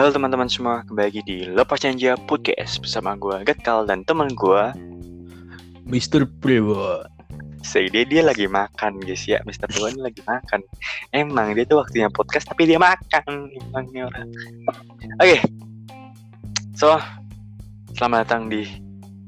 [0.00, 4.72] Halo teman-teman semua, kembali lagi di Lepas Janji Podcast bersama gue Gekal dan teman gue
[5.84, 6.24] Mr.
[6.40, 7.04] Prewo.
[7.60, 9.68] Say dia dia lagi makan guys ya, Mr.
[9.68, 10.64] Prewo ini lagi makan.
[11.12, 14.32] Emang dia tuh waktunya podcast tapi dia makan, emangnya orang.
[15.20, 15.36] Oke,
[16.72, 16.96] so
[17.92, 18.64] selamat datang di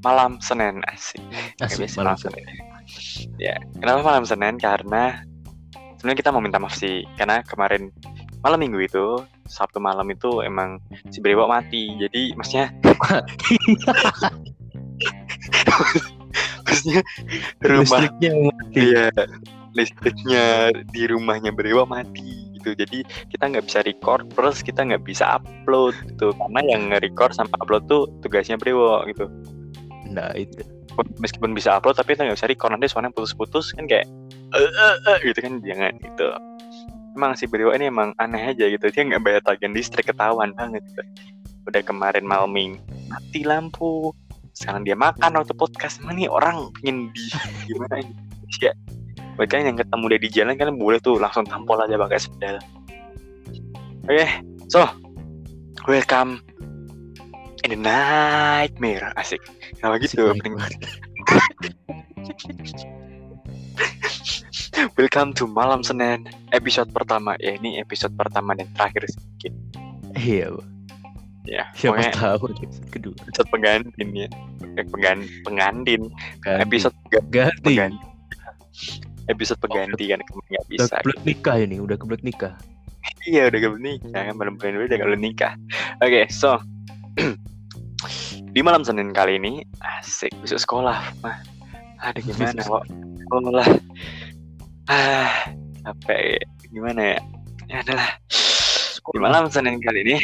[0.00, 1.21] malam Senin asik.
[1.61, 2.49] Asik, biasa malam Senin.
[3.36, 4.57] Ya, kenapa malam Senin?
[4.57, 5.21] Karena
[6.00, 7.93] sebenarnya kita mau minta maaf sih, karena kemarin
[8.43, 9.07] malam minggu itu
[9.46, 11.95] Sabtu malam itu emang si Brewok mati.
[11.99, 12.75] Jadi maksudnya
[16.67, 17.00] maksudnya
[17.63, 18.79] rumah Listriknya mati.
[18.79, 19.07] iya
[19.73, 20.45] listriknya
[20.93, 22.75] di rumahnya Brewok mati gitu.
[22.77, 23.03] Jadi
[23.33, 26.31] kita nggak bisa record terus kita nggak bisa upload gitu.
[26.36, 29.27] Karena yang nge-record sampai upload tuh tugasnya Brewok gitu.
[30.11, 30.63] Nah itu.
[30.93, 34.05] Meskipun bisa upload tapi kita nggak bisa record nanti soalnya putus-putus kan kayak
[34.53, 36.28] eh eh eh gitu kan jangan gitu.
[37.12, 38.88] Emang si Brewok ini emang aneh aja gitu.
[38.88, 41.02] Dia nggak bayar tagihan listrik ketahuan banget gitu.
[41.69, 42.80] Udah kemarin malam minggu
[43.12, 44.16] mati lampu.
[44.56, 46.00] Sekarang dia makan waktu podcast.
[46.00, 47.24] Emang nih orang pengen di
[47.69, 48.12] gimana ini?
[48.60, 48.72] Ya,
[49.36, 52.56] Bahkan yang ketemu dia di jalan kan boleh tuh langsung tampol aja pakai sendal.
[54.08, 54.26] Oke,
[54.69, 54.84] so
[55.88, 56.44] welcome
[57.64, 59.41] in the nightmare asik.
[59.80, 60.32] Kenapa gitu?
[60.32, 60.56] Opening?
[60.58, 60.74] banget.
[64.94, 67.38] welcome to malam Senin episode pertama.
[67.38, 69.52] Ya ini episode pertama dan terakhir sedikit.
[70.14, 70.48] Iya.
[71.42, 73.14] Ya, siapa pokoknya tahu episode kedua.
[73.19, 74.28] episode pengantin ya.
[74.72, 76.03] Eh, Pengan, pengantin.
[76.38, 76.62] Ganti.
[76.62, 77.62] Episode pega- ganti.
[77.66, 78.06] pengganti.
[79.27, 80.94] Episode pengganti kan kemarin nggak Udah bisa.
[80.98, 82.55] kebelet nikah ini, udah kebelet nikah.
[83.22, 85.53] Iya udah gak nikah kan belum dulu udah gak nikah.
[85.98, 86.58] Oke so
[88.55, 89.62] di malam Senin kali ini
[89.98, 90.98] asik besok sekolah.
[91.22, 91.38] Mah
[91.98, 92.86] ada gimana kok
[93.19, 93.66] sekolah.
[94.91, 95.50] Ah
[95.83, 97.19] capek gimana ya?
[97.70, 98.08] Ya adalah
[99.02, 100.16] di malam Senin kali ini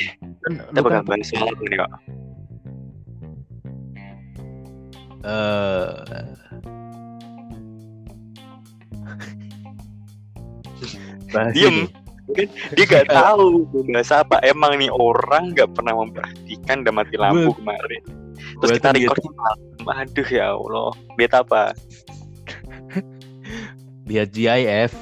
[0.46, 1.90] Kan, kita bakal kan, bahas soal apa nih kok?
[5.26, 5.90] eh,
[11.34, 11.74] bahas Diem.
[11.74, 11.90] ini.
[12.76, 14.36] Dia gak tahu tuh bahasa apa.
[14.44, 18.02] Emang nih orang gak pernah memperhatikan udah mati lampu kemarin.
[18.62, 19.58] Terus kita record malam.
[20.06, 20.92] Aduh ya Allah.
[21.16, 21.72] Lihat apa?
[24.08, 24.92] Lihat GIF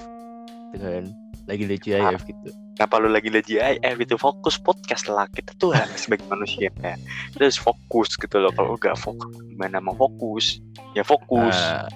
[0.75, 1.07] gitu kan.
[1.47, 2.51] Lagi lihat GIF gitu.
[2.77, 6.93] Kenapa lu lagi liat GIF gitu fokus podcast lah kita tuh ya, sebagai manusia ya
[7.33, 10.61] terus fokus gitu loh kalau gak fokus gimana mau fokus
[10.93, 11.89] ya fokus Ah,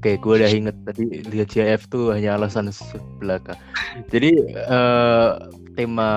[0.00, 2.72] Oke, gue udah inget tadi lihat GIF tuh hanya alasan
[3.20, 3.52] belaka.
[4.08, 5.30] Jadi eh,
[5.76, 6.10] tema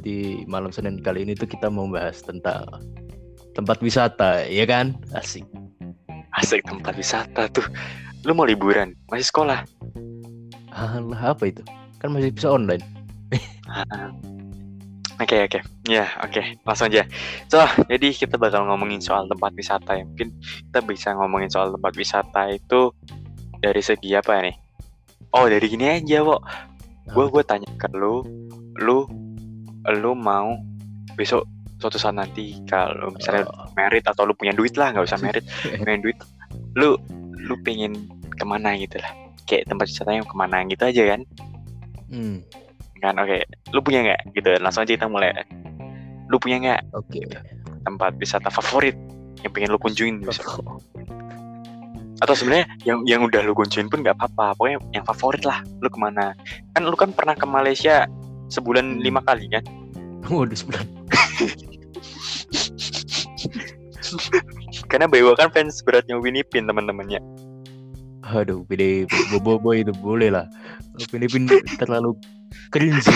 [0.00, 2.64] di malam Senin kali ini tuh kita mau bahas tentang
[3.52, 4.96] tempat wisata, ya kan?
[5.12, 5.44] Asik.
[6.40, 7.68] asik tempat wisata tuh
[8.26, 8.94] lu mau liburan?
[9.12, 9.62] Masih sekolah.
[10.74, 11.62] Alah, apa itu?
[11.98, 12.82] Kan masih bisa online.
[15.18, 15.58] Oke oke.
[15.90, 16.62] Ya oke.
[16.62, 17.02] Langsung aja.
[17.50, 17.58] So
[17.90, 20.06] jadi kita bakal ngomongin soal tempat wisata ya.
[20.06, 20.30] Mungkin
[20.70, 22.94] kita bisa ngomongin soal tempat wisata itu
[23.58, 24.54] dari segi apa nih?
[25.34, 26.42] Oh dari gini aja kok
[27.10, 28.22] gue gue tanya ke lu.
[28.78, 29.10] Lu
[29.90, 30.54] lu mau
[31.18, 31.42] besok
[31.82, 35.42] suatu saat nanti kalau misalnya Oh, merit atau lu punya duit lah nggak usah merit
[35.82, 36.18] punya duit.
[36.78, 36.94] Lu
[37.46, 37.94] lu pengen
[38.34, 39.12] ke mana gitu lah.
[39.46, 41.20] Kayak tempat wisata yang ke mana gitu aja kan.
[42.08, 42.36] Hmm,
[42.98, 43.38] kan oke.
[43.72, 44.20] Lu punya nggak?
[44.34, 45.32] Gitu langsung aja kita mulai.
[46.28, 46.80] Lu punya nggak?
[46.94, 47.22] Oke.
[47.86, 48.92] tempat wisata favorit
[49.40, 50.44] yang pengen lu kunjungin bisa
[52.18, 54.58] atau sebenarnya yang yang udah lu kunjungin pun nggak apa-apa.
[54.58, 56.34] Pokoknya yang favorit lah lu ke mana.
[56.74, 58.10] Kan lu kan pernah ke Malaysia
[58.50, 59.62] sebulan lima kali kan?
[60.26, 60.82] Waduh, sebulan.
[64.88, 67.20] karena Bewa kan fans beratnya Winnie Pin teman-temannya.
[68.28, 69.08] Aduh, PD
[69.40, 70.44] bobo itu boleh lah.
[71.08, 71.46] Filipin
[71.78, 72.16] terlalu
[72.74, 73.06] cringe.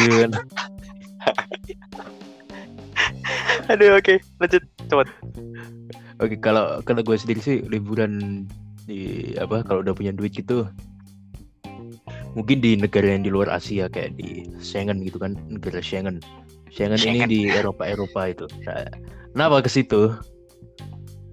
[3.72, 4.62] Aduh oke lanjut.
[4.90, 5.04] Coba
[6.22, 8.46] Oke, kalau kalau gue sendiri sih liburan
[8.86, 10.66] di apa kalau udah punya duit gitu
[12.32, 16.18] mungkin di negara yang di luar Asia kayak di Schengen gitu kan negara Schengen.
[16.72, 17.28] Schengen, Schengen.
[17.28, 18.48] ini di Eropa Eropa itu.
[18.64, 18.88] Nah,
[19.36, 20.16] kenapa ke situ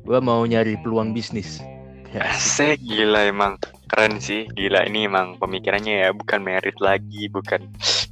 [0.10, 1.62] gue mau nyari peluang bisnis.
[2.10, 3.62] Ya, Asik gila emang.
[3.94, 4.50] Keren sih.
[4.58, 6.10] Gila ini emang pemikirannya ya.
[6.10, 7.70] Bukan merit lagi bukan.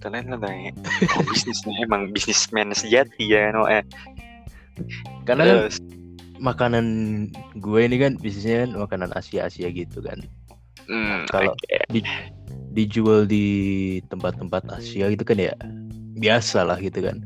[0.07, 0.71] Lah ya
[1.17, 3.81] Oh, bisnisnya emang bisnismen sejati ya no eh.
[5.25, 5.81] Karena kan terus?
[6.37, 6.85] makanan
[7.57, 10.21] gue ini kan bisnisnya kan makanan Asia Asia gitu kan.
[10.85, 11.99] Hmm, kalau- oke.
[12.77, 13.45] dijual di
[14.05, 15.57] tempat-tempat Asia gitu kan ya
[16.21, 17.25] biasa lah gitu kan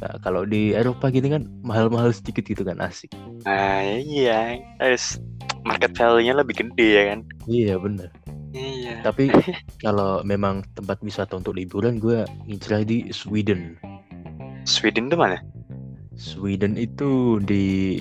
[0.00, 3.12] nah, kalau di Eropa gitu kan mahal-mahal sedikit gitu kan asik.
[3.44, 4.58] Nah iya.
[4.80, 5.20] Terus
[5.64, 7.20] market value-nya lebih gede ya kan?
[7.46, 8.08] Iya bener.
[8.54, 9.02] Iya.
[9.02, 9.30] Tapi
[9.84, 13.78] kalau memang tempat wisata untuk liburan gue ngincer di Sweden.
[14.64, 15.38] Sweden tuh mana?
[16.14, 17.98] Sweden itu di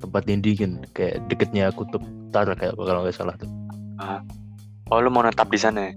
[0.00, 2.00] tempat yang dingin kayak deketnya kutub
[2.32, 3.50] utara kayak kalau nggak salah tuh.
[4.90, 5.92] Oh lu mau netap di sana ya?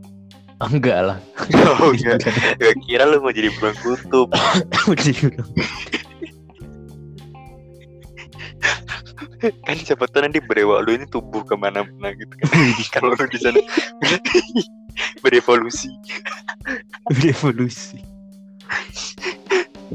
[0.70, 1.18] Enggak lah.
[1.84, 2.24] Oh enggak.
[2.60, 4.30] Gua kira lu mau jadi bulan kutub.
[9.68, 12.48] Kan siapa tahu nanti berewa lu ini tumbuh ke mana-mana gitu kan.
[12.96, 13.60] Kalau lu di sana.
[15.20, 15.92] Berevolusi.
[17.20, 18.14] Revolusi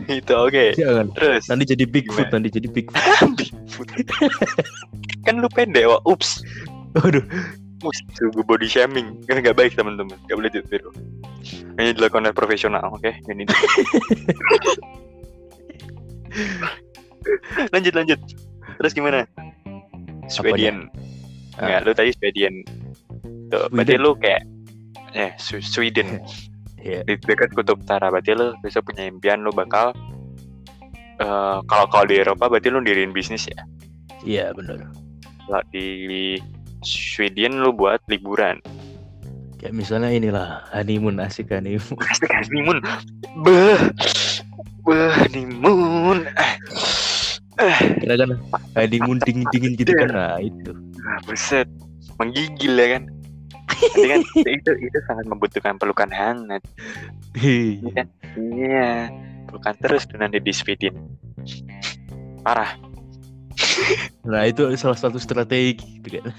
[0.07, 0.65] itu oke.
[0.79, 1.07] Jangan.
[1.13, 3.03] Terus nanti jadi Bigfoot nanti jadi Bigfoot.
[3.39, 3.89] Bigfoot.
[5.27, 6.41] kan lu pendek wah ups.
[6.97, 7.25] Waduh,
[7.79, 9.23] Gue body shaming.
[9.27, 10.19] Kan nggak baik teman-teman.
[10.27, 10.91] Nggak boleh ditiru
[11.79, 13.07] ini dilakukan oleh profesional oke?
[13.07, 13.47] Ini
[17.75, 18.19] lanjut lanjut.
[18.79, 19.23] Terus gimana?
[20.29, 20.91] Sweden
[21.59, 22.63] Enggak, lu tadi Sweden
[23.49, 24.05] Tuh, berarti Sweden.
[24.05, 24.43] lu kayak
[25.17, 26.19] eh Su- Sweden.
[26.79, 28.07] Ya di dekat kutub utara.
[28.07, 29.91] Berarti lu bisa punya impian lu bakal
[31.19, 33.67] eh kalau kalau di Eropa berarti lu diriin bisnis ya?
[34.23, 34.87] Iya benar
[35.43, 36.39] kalau di
[36.83, 38.63] Sweden lu buat liburan.
[39.59, 41.99] Kayak misalnya inilah honeymoon asik honeymoon.
[42.11, 42.79] Asik honeymoon.
[43.43, 43.79] Beh
[44.87, 46.19] beh honeymoon.
[46.39, 46.55] Eh.
[47.59, 47.79] Eh.
[48.07, 48.31] Kita kan
[48.79, 50.09] honeymoon dingin dingin gitu kan.
[50.15, 50.71] Nah itu.
[51.03, 51.67] Ah, buset.
[52.23, 53.03] Menggigil ya kan?
[53.69, 54.23] Nanti kan
[54.59, 56.63] itu itu sangat membutuhkan pelukan hangat.
[57.35, 57.91] Iya.
[57.99, 58.07] Kan?
[58.39, 59.11] Iya.
[59.51, 60.95] Pelukan terus tuh nanti di Sweden.
[62.47, 62.88] Parah.
[64.31, 66.35] Nah itu salah satu strategi gitu kan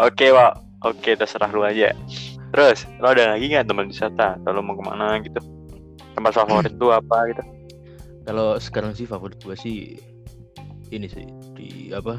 [0.00, 0.64] Oke, Wak.
[0.80, 1.92] Oke, terserah lu aja.
[2.56, 4.40] Terus, lo ada lagi nggak teman wisata?
[4.40, 5.36] Kalau mau ke mana gitu?
[6.16, 7.42] Tempat favorit tuh apa gitu?
[8.24, 10.00] kalau sekarang sih favorit gua sih
[10.88, 12.16] ini sih di apa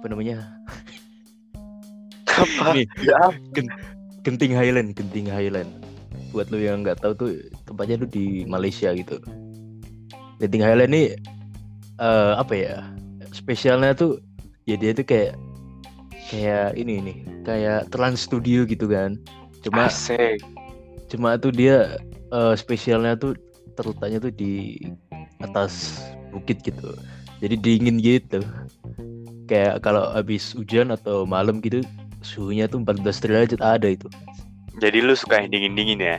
[0.00, 0.48] apa namanya
[2.38, 2.70] Apa?
[2.70, 3.34] Nih, Ya,
[4.22, 5.70] Genting Highland Genting Highland
[6.30, 7.32] buat lu yang nggak tahu tuh
[7.64, 9.16] tempatnya tuh di Malaysia gitu
[10.38, 11.04] Genting Highland ini
[11.98, 12.76] eh, apa ya
[13.34, 14.22] spesialnya tuh
[14.64, 15.34] ya dia tuh kayak
[16.28, 19.18] kayak ini nih kayak Trans Studio gitu kan
[19.64, 20.38] cuma asik.
[21.10, 21.98] cuma tuh dia
[22.30, 23.34] eh, spesialnya tuh
[23.74, 24.78] terletaknya tuh di
[25.42, 26.02] atas
[26.34, 26.94] bukit gitu
[27.38, 28.42] jadi dingin gitu
[29.48, 31.80] kayak kalau habis hujan atau malam gitu
[32.20, 34.10] suhunya tuh 14 derajat ada itu
[34.78, 36.18] Jadi lu suka yang dingin-dingin ya?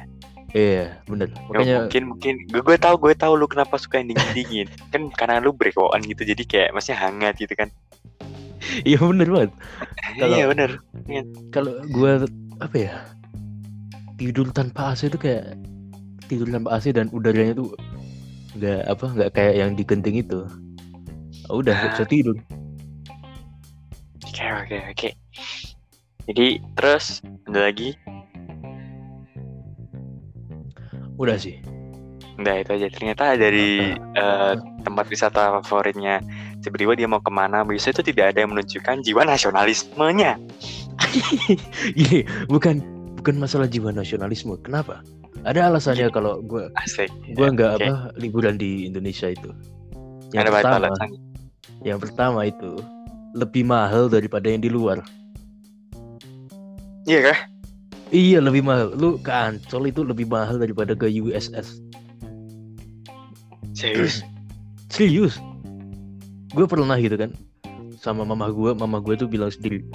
[0.51, 4.09] Iya bener Ya, makanya mungkin mungkin gue gue tahu gue tahu lu kenapa suka yang
[4.09, 4.67] dingin-dingin.
[4.93, 7.69] kan karena lu brewoan gitu jadi kayak masih hangat gitu kan.
[8.81, 9.51] iya bener banget
[10.19, 10.71] Kalau- Iya bener.
[11.49, 12.25] kalau gua
[12.59, 12.93] apa ya
[14.15, 15.55] tidur tanpa AC itu kayak
[16.27, 17.71] tidur tanpa AC dan udaranya tuh
[18.53, 20.43] nggak apa nggak kayak yang di genting itu
[21.47, 22.35] Ah, udah nggak bisa tidur
[24.21, 25.09] Oke oke oke.
[26.25, 27.97] Jadi terus ada lagi?
[31.19, 31.59] Udah sih
[32.39, 32.87] Udah itu aja.
[32.87, 34.53] Ternyata dari eh,
[34.87, 36.23] tempat wisata favoritnya
[36.63, 40.39] Sebriwa dia mau ke mana bisa itu tidak ada yang menunjukkan jiwa nasionalismenya.
[41.99, 42.83] Gini, bukan
[43.19, 44.55] bukan masalah jiwa nasionalisme.
[44.63, 45.03] Kenapa?
[45.47, 47.07] Ada alasannya kalau gua Asik.
[47.35, 47.83] gua nggak oke.
[47.87, 49.51] apa liburan di Indonesia itu.
[50.35, 51.09] Yang Ada pertama, alasan.
[51.83, 52.71] yang pertama itu
[53.35, 54.99] lebih mahal daripada yang di luar.
[57.07, 57.39] Iya kah?
[58.09, 58.93] Iya lebih mahal.
[58.97, 61.81] Lu ke Ancol itu lebih mahal daripada ke USS.
[63.77, 64.25] Serius?
[64.93, 65.37] Serius?
[66.57, 67.31] Gue pernah gitu kan
[67.99, 69.85] sama mama gue, mama gue tuh bilang sendiri.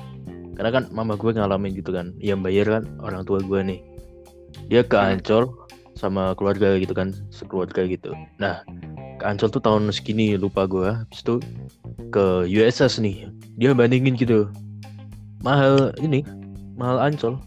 [0.55, 3.81] Karena kan mama gue ngalamin gitu kan, yang bayar kan orang tua gue nih.
[4.71, 5.19] Dia ke Hmm.
[5.19, 5.51] Ancol
[5.99, 8.15] sama keluarga gitu kan, sekeluarga gitu.
[8.39, 8.63] Nah,
[9.19, 10.87] ke Ancol tuh tahun segini lupa gue.
[10.87, 11.43] Habis itu
[12.15, 13.27] ke USS nih,
[13.59, 14.47] dia bandingin gitu.
[15.43, 16.23] Mahal ini,
[16.79, 17.43] mahal Ancol.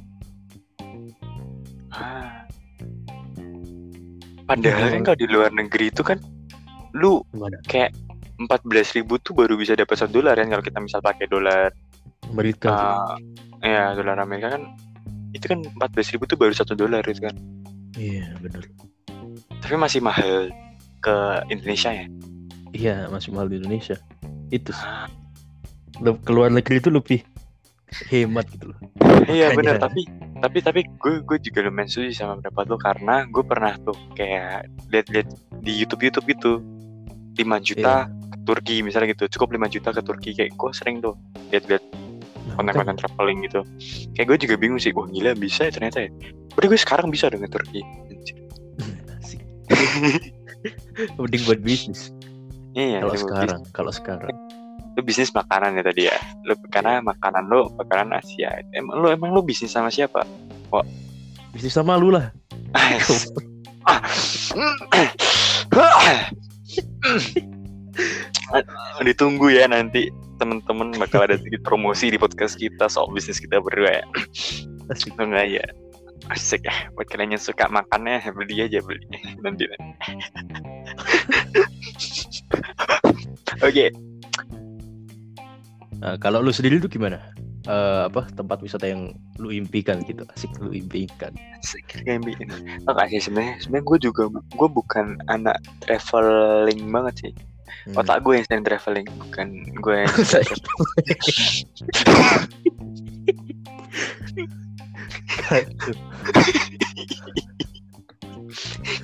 [4.48, 5.06] Padahal kan Iya.
[5.06, 6.18] kalau di luar negeri itu kan
[6.94, 7.60] lu Gimana?
[7.68, 7.92] kayak
[8.40, 8.50] 14.000
[8.96, 11.70] ribu tuh baru bisa dapat satu dolar kan kalau kita misal pakai dolar
[12.28, 12.70] Amerika.
[12.70, 13.16] ah,
[13.60, 14.64] ya dolar Amerika kan
[15.32, 17.36] itu kan 14.000 ribu tuh baru satu dolar itu kan
[17.94, 18.64] Iya bener.
[19.58, 20.48] tapi masih mahal
[20.98, 21.16] ke
[21.48, 22.08] Indonesia ya
[22.70, 23.96] Iya masih mahal di Indonesia.
[24.48, 24.84] Itu sih.
[24.84, 25.08] Ah,
[26.22, 27.24] keluar negeri itu lebih
[28.06, 28.80] hemat gitu loh.
[29.26, 30.04] iya benar tapi
[30.38, 34.70] tapi tapi gue gue juga lumayan setuju sama pendapat lo karena gue pernah tuh kayak
[34.94, 35.28] lihat-lihat
[35.66, 36.52] di YouTube YouTube itu
[37.38, 39.26] 5 juta ke Turki misalnya gitu.
[39.38, 41.18] Cukup 5 juta ke Turki kayak gue sering tuh
[41.54, 41.84] lihat-lihat
[42.48, 43.62] Nah, konten-konten traveling gitu.
[44.16, 46.10] Kayak gue juga bingung sih wah gila bisa ya ternyata ya?
[46.56, 47.84] Udah gue sekarang bisa dengan Turki.
[51.20, 52.16] Mending buat bisnis.
[52.78, 54.32] iya Kalau sekarang, kalau sekarang.
[54.98, 59.30] Lu bisnis makanan ya tadi ya lu karena makanan lu makanan Asia emang lu emang
[59.30, 60.26] lu bisnis sama siapa
[61.58, 62.30] Bisnis sama lu lah.
[69.02, 74.04] Ditunggu ya nanti temen-temen bakal ada sedikit promosi di podcast kita soal bisnis kita berdua
[74.04, 74.06] ya.
[74.94, 75.18] Asik.
[75.18, 75.66] Enggak ya.
[76.30, 76.94] Asik ya.
[76.94, 79.02] Buat kalian yang suka makannya beli aja beli
[79.42, 79.66] nanti.
[83.66, 83.90] Oke,
[85.98, 87.18] Nah, kalau lu sendiri tuh gimana?
[87.68, 89.12] Eh, apa tempat wisata yang
[89.42, 90.24] lu impikan gitu?
[90.32, 91.36] Asik lu impikan.
[91.60, 92.48] asik kayak bikin.
[92.88, 97.34] Oh, sih sebenarnya sebenarnya gue juga gue bukan anak traveling banget sih.
[97.92, 98.00] Hmm.
[98.00, 100.08] Otak gue yang sering traveling bukan gue yang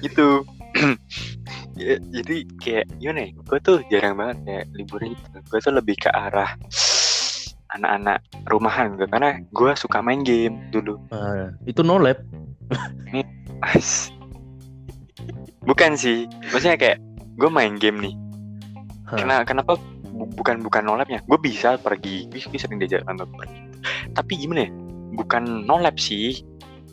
[0.04, 0.28] itu
[1.74, 5.38] Ya, jadi kayak gimana ya gue tuh jarang banget kayak liburan gitu.
[5.50, 6.54] Gue tuh lebih ke arah
[7.74, 11.02] anak-anak rumahan gitu karena gue suka main game dulu.
[11.10, 12.22] Ah, itu no lab.
[15.66, 16.30] Bukan sih.
[16.54, 17.02] Maksudnya kayak
[17.42, 18.14] gue main game nih.
[19.18, 19.74] Kena, kenapa
[20.14, 23.62] bu- bukan bukan nolapnya gue bisa pergi gue sering diajak untuk pergi
[24.14, 24.72] tapi gimana ya
[25.18, 26.38] bukan nolap sih.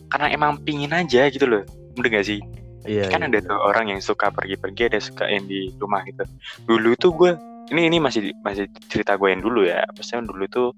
[0.09, 1.63] Karena emang pingin aja gitu loh.
[1.95, 2.41] Bener gak sih
[2.89, 3.13] Iya.
[3.13, 3.29] kan iya.
[3.29, 6.25] ada tuh orang yang suka pergi-pergi ada suka yang di rumah gitu
[6.65, 7.33] dulu tuh gue
[7.71, 10.69] ini ini masih masih cerita gue yang dulu ya maksudnya dulu tuh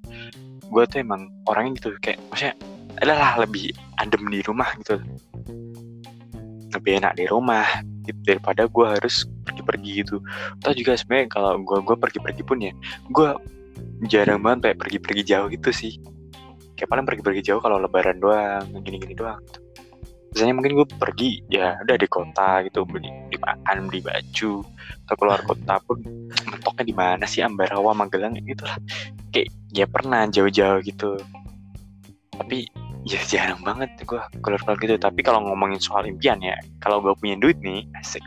[0.72, 2.54] gue tuh emang orangnya gitu kayak maksudnya
[2.98, 3.70] adalah lebih
[4.02, 4.98] adem di rumah gitu
[6.72, 7.68] lebih enak di rumah
[8.08, 10.16] gitu, daripada gue harus pergi-pergi gitu
[10.64, 12.72] atau juga sebenarnya kalau gue gue pergi-pergi pun ya
[13.12, 13.28] gue
[14.10, 15.92] jarang banget kayak pergi-pergi jauh gitu sih
[16.74, 19.60] kayak paling pergi-pergi jauh kalau lebaran doang gini-gini doang gitu.
[20.32, 24.64] Biasanya mungkin gue pergi ya udah di kota gitu beli di makan beli baju
[25.04, 26.00] atau keluar kota pun
[26.48, 28.32] mentoknya di mana sih Ambarawa Magelang?
[28.40, 28.80] Gitu lah.
[29.28, 31.20] Kayak ya pernah jauh-jauh gitu.
[32.32, 32.64] Tapi
[33.04, 34.96] ya jarang banget gue keluar keluar gitu.
[34.96, 38.24] Tapi kalau ngomongin soal impian ya kalau gue punya duit nih asik.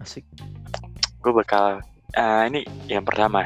[0.00, 0.24] Asik.
[1.22, 1.84] gue bakal
[2.16, 3.44] eh, ini yang pertama.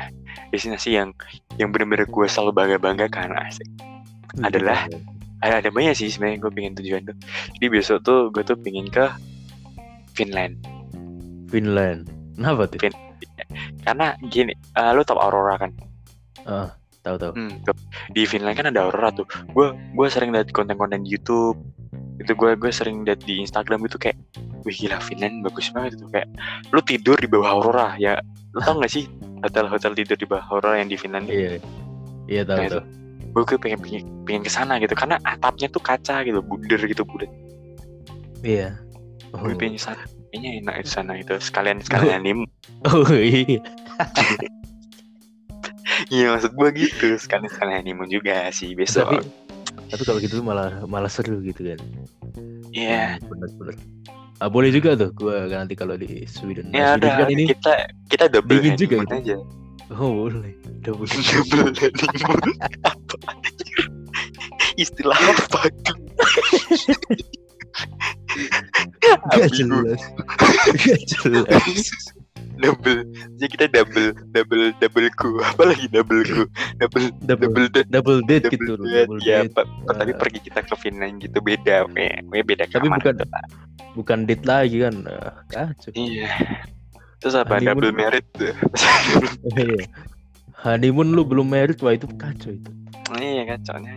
[0.54, 1.10] Destinasi yang
[1.58, 3.66] yang bener-bener gue selalu bangga banggakan asik
[4.44, 4.86] Adalah-
[5.46, 7.16] ada ada banyak sih sebenarnya gue pengen tujuan tuh
[7.54, 9.06] jadi besok tuh gue tuh pengen ke
[10.12, 10.58] Finland
[11.46, 12.10] Finland.
[12.34, 12.78] Kenapa tuh?
[12.82, 12.98] Fin-
[13.80, 15.70] karena gini eh, lo tau Aurora kan
[16.42, 17.32] Ah, tahu tahu.
[17.34, 17.74] Hmm, tuh.
[18.10, 19.26] di Finland kan ada aurora tuh.
[19.50, 21.58] Gue gue sering liat konten-konten YouTube.
[22.18, 24.14] Itu gue gue sering liat di Instagram itu kayak,
[24.62, 26.30] wih gila Finland bagus banget itu kayak,
[26.70, 28.14] lu tidur di bawah aurora ya.
[28.54, 29.10] Lu tau gak sih
[29.42, 31.26] hotel-hotel tidur di bawah aurora yang di Finland?
[31.26, 31.58] Iya.
[32.26, 32.82] Iya tahu Nah, tahu.
[33.36, 37.04] Gue gue pengen pengen pengen ke sana gitu karena atapnya tuh kaca gitu, bunder gitu
[37.04, 37.28] bulat.
[38.40, 38.80] Iya.
[39.36, 39.44] Oh.
[39.44, 40.00] Gue pengen ke sana.
[40.32, 42.48] Kayaknya enak di sana itu sekalian sekalian anime.
[42.88, 43.60] Oh iya.
[46.12, 49.08] Iya maksud gue gitu sekalian sekalian anime juga sih besok.
[49.08, 49.24] Tapi
[49.86, 51.80] tapi kalau gitu malah malah seru gitu kan.
[52.74, 53.16] Iya.
[53.22, 53.76] Bener bener.
[54.36, 56.68] Ah, boleh juga tuh gua nanti kalau di Sweden.
[56.68, 57.74] Nah, Ya Sweden udah kan ini kita
[58.12, 59.36] kita double dingin juga honeymoon aja.
[59.96, 60.52] oh boleh.
[60.86, 61.10] Double.
[61.10, 63.18] double apa
[64.76, 65.60] istilah apa
[69.32, 70.00] Gak jelas.
[70.78, 71.88] Gak jelas.
[72.56, 73.04] double
[73.36, 76.42] jadi kita double double double ku apa lagi double ku
[76.78, 78.86] double Double double date double date double gitu loh.
[78.86, 79.52] Double ya date.
[79.52, 80.18] pa- pa- tapi Ah.
[80.18, 83.44] pergi kita ke Finland gitu beda we we beda Tapi kamar bukan- gitu lah.
[83.92, 84.94] Bukan date lagi kan.
[85.04, 85.90] Ah, kacau.
[85.92, 86.30] iya
[87.16, 87.80] terus apa Honeymoon.
[87.82, 88.52] double merit tuh
[89.56, 89.84] Iya.
[90.64, 92.70] Honeymoon lu belum married wah itu kacau itu.
[93.20, 93.92] iya kan soalnya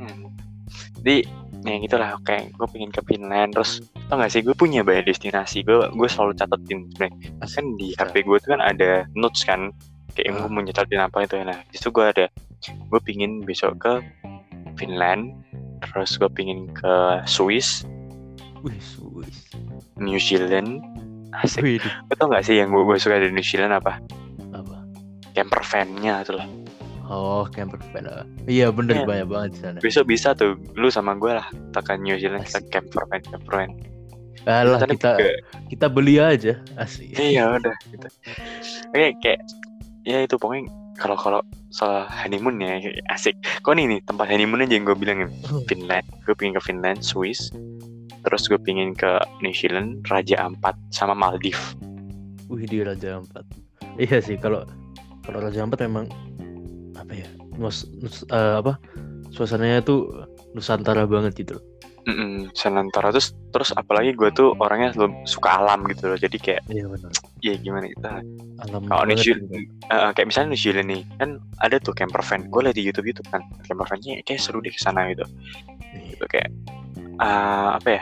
[1.01, 1.25] jadi
[1.66, 5.63] ya gitulah oke gue pengen ke Finland terus tau gak sih gue punya banyak destinasi
[5.66, 9.72] gue gue selalu catetin sebenarnya kan di HP gue tuh kan ada notes kan
[10.16, 10.46] kayak Ah.
[10.46, 12.25] gue mau nyetelin apa itu nah di situ gue ada
[12.68, 13.94] gue pingin besok ke
[14.75, 15.36] Finland
[15.84, 17.84] terus gue pingin ke Swiss
[18.60, 19.56] Wih, Swiss.
[19.96, 20.84] New Zealand
[21.44, 24.00] asik Wih, Lo tau gak sih yang gue, gue suka di New Zealand apa?
[25.39, 26.48] Camper van-nya tuh lah
[27.08, 28.05] Oh, camper van.
[28.05, 28.22] ah.
[28.46, 29.05] Iya bener Iya.
[29.08, 29.77] banyak banget di sana.
[29.79, 33.53] besok bisa tuh lu sama gue lah kita ke New Zealand kita camper van camper
[33.55, 33.72] van
[34.41, 37.17] Alah kita juga- kita beli aja asik.
[37.17, 38.08] iya udah gitu
[38.88, 39.41] oke kayak
[40.03, 42.77] ya itu pokoknya kalau kalau soal honeymoon ya
[43.10, 45.29] asik kok nih nih tempat honeymoon aja yang gue bilangin
[45.65, 47.50] Finland gue pengen ke Finland Swiss
[48.22, 51.74] terus gue pengen ke New Zealand Raja Ampat sama Maldives
[52.48, 53.46] Wih di Raja Ampat.
[53.96, 54.62] Iya sih kalau
[55.29, 56.09] kalau Raja Ampat memang
[56.98, 57.29] apa ya?
[57.55, 58.81] Nus, nus- eh, apa?
[59.29, 61.53] Suasananya tuh Nusantara banget gitu.
[61.55, 61.65] loh.
[62.09, 64.89] Mm-mm, Senantara terus terus apalagi gue tuh orangnya
[65.29, 67.12] suka alam gitu loh jadi kayak Iya benar.
[67.38, 68.12] ya gimana kita
[68.65, 69.69] Alam kalau New Zealand gitu.
[69.86, 71.29] eh, kayak misalnya New Zealand nih kan
[71.62, 74.74] ada tuh camper van gue liat di YouTube YouTube kan camper van-nya kayak seru deh
[74.74, 75.21] ke sana gitu
[75.93, 76.17] Iya.
[76.17, 76.50] gitu kayak
[77.21, 78.01] ah, apa ya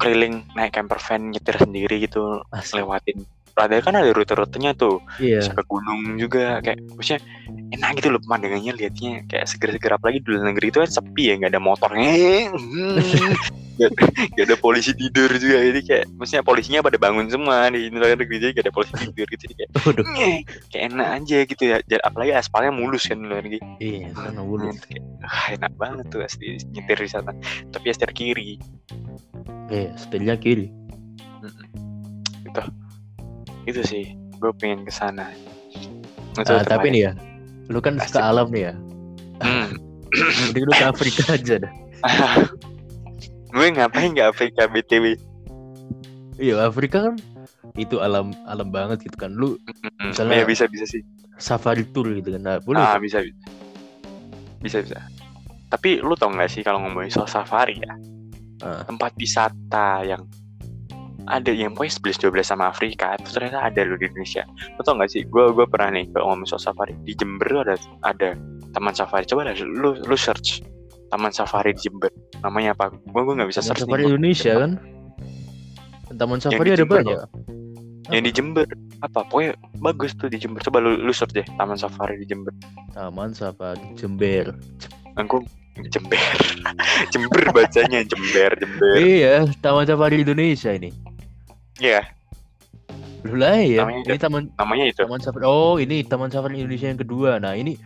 [0.00, 2.80] keliling naik camper van nyetir sendiri gitu Asli.
[2.80, 3.28] lewatin
[3.58, 5.02] ada kan ada rute-rutenya tuh.
[5.20, 5.44] Iya.
[5.44, 7.20] bisa ke gunung juga kayak maksudnya
[7.72, 11.34] enak gitu loh pemandangannya liatnya kayak seger-seger apalagi di luar negeri itu kan sepi ya
[11.40, 12.12] nggak ada motornya
[13.72, 13.90] nggak
[14.36, 18.36] nggak ada polisi tidur juga jadi kayak maksudnya polisinya pada bangun semua di luar negeri
[18.38, 21.76] jadi nggak ada polisi tidur gitu jadi kayak kayak enak aja gitu ya.
[22.04, 23.60] Apalagi aspalnya mulus kan di luar negeri.
[23.80, 24.76] Iya, sana mulus.
[24.84, 27.32] Kayak, ah, enak banget tuh asli nyetir di sana.
[27.72, 28.60] Tapi ya setir kiri.
[29.72, 30.68] Iya, setelnya kiri.
[32.42, 32.62] gitu
[33.64, 34.04] itu sih
[34.36, 35.30] gue pengen ke sana
[36.42, 37.12] Ah, tapi nih ya,
[37.68, 38.16] lu kan Asik.
[38.16, 38.74] suka alam nih ya.
[39.38, 39.68] Hmm.
[40.48, 41.72] Mending lu ke Afrika aja dah.
[43.52, 45.12] gue ngapain nggak Afrika btw
[46.34, 47.20] Iya, Afrika kan
[47.76, 49.28] itu alam alam banget gitu kan.
[49.30, 49.60] Lu
[50.00, 51.04] Hmm, Misalnya- ya bisa bisa sih
[51.36, 52.40] safari tour gitu kan.
[52.40, 52.80] Nah, boleh.
[52.80, 53.36] ah bisa bisa
[54.58, 54.96] bisa bisa
[55.68, 57.92] tapi lu tau nggak sih kalau ngomongin soal safari ya
[58.60, 58.84] Ah.
[58.84, 60.24] tempat wisata yang
[61.30, 64.42] ada yang pokoknya 11 12 sama Afrika itu ternyata ada lo di Indonesia.
[64.74, 65.22] Lu tau nggak sih?
[65.30, 66.94] Gue gue pernah nih kalau ngomongin soal safari.
[67.06, 68.28] Di Jember tuh ada ada
[68.74, 69.24] taman safari.
[69.28, 70.62] Coba dah lu lu search
[71.12, 72.10] taman safari di Jember.
[72.42, 72.90] Namanya apa?
[72.90, 74.72] Gue gue nggak bisa Taman search safari nih, Indonesia kan.
[76.18, 77.18] Taman safari ada Jember banyak.
[78.10, 78.66] yang di Jember.
[79.02, 79.26] Apa?
[79.26, 80.60] Pokoknya bagus tuh di Jember.
[80.64, 82.52] Coba lu lu search deh taman safari di Jember.
[82.92, 84.54] Taman safari Jember.
[85.14, 85.44] aku
[85.88, 86.20] Jember.
[87.12, 88.92] Jember bacanya Jember Jember.
[89.00, 90.92] Iya, Taman Safari Indonesia ini.
[91.82, 92.06] Iya
[93.22, 93.86] Lu lah ya.
[93.86, 95.42] Namanya Ini taman namanya itu Taman Safari.
[95.46, 97.38] Oh, ini Taman Safari Indonesia yang kedua.
[97.38, 97.78] Nah, ini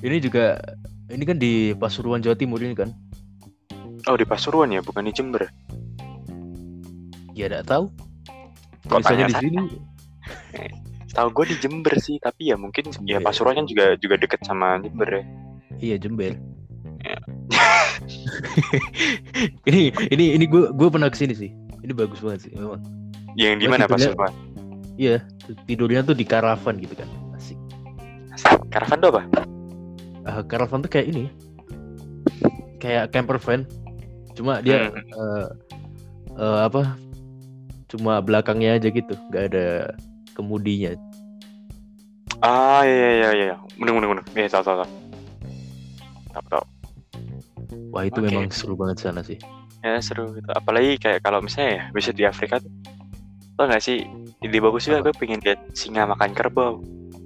[0.00, 0.56] ini juga
[1.12, 2.92] ini kan di Pasuruan Jawa Timur ini kan.
[4.08, 5.52] oh di Pasuruan ya bukan di Jember
[7.36, 7.92] Ya enggak tahu.
[8.88, 9.58] Kok Misalnya di sini
[11.18, 13.28] tahu gue di Jember sih tapi ya mungkin ya Jember.
[13.28, 15.22] Pasuruan kan juga juga deket sama Jember ya
[15.78, 16.34] iya Jember.
[17.04, 17.18] Ya.
[19.70, 21.50] ini ini ini gue gue pernah ke sini sih.
[21.84, 22.80] Ini bagus banget sih memang.
[23.38, 24.34] Yang di mana tidurnya- Pasuruan
[24.98, 25.22] Iya,
[25.62, 27.06] tidurnya tuh di karavan gitu kan.
[27.32, 27.54] Asik.
[28.68, 29.22] Karavan tuh apa
[30.26, 31.30] Ah, karavan tuh kayak ini.
[32.76, 33.62] Kayak camper van.
[34.34, 34.98] Cuma dia Hmm.
[34.98, 35.46] eh,
[36.36, 36.98] eh, apa?
[37.86, 39.66] Cuma belakangnya aja gitu, nggak ada
[40.34, 40.98] kemudinya.
[42.38, 44.90] ah iya iya iya iya bener bener bener iya tahu tahu tahu
[46.30, 46.64] tahu tahu
[47.90, 48.30] Wah itu Oke.
[48.30, 49.42] memang seru banget sana sih.
[49.78, 52.62] ya seru gitu apalagi kayak kalau misalnya ya bisa di Afrika
[53.58, 54.06] tau gak sih?
[54.38, 56.78] Ide bagus juga gue pengen lihat singa makan kerbau.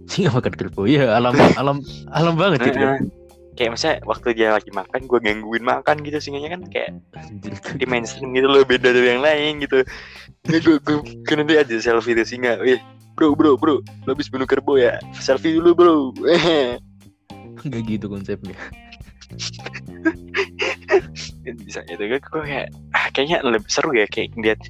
[0.09, 3.05] Singa makan kerbau, iya alam alam alam banget gitu kan.
[3.53, 6.97] Kayak misalnya waktu dia lagi makan gue gangguin makan gitu singanya kan kayak
[7.77, 9.85] di mainstream gitu loh beda dari yang lain gitu.
[10.49, 12.57] Ya gue gue gue nanti aja selfie tuh singa.
[12.65, 12.81] Wih
[13.13, 14.97] bro bro bro lo habis bunuh kerbau ya.
[15.21, 15.97] Selfie dulu bro.
[17.69, 18.57] Nggak gitu konsepnya.
[21.67, 24.61] bisa gitu gue gue kayak ah, kayaknya lebih seru ya kayak lihat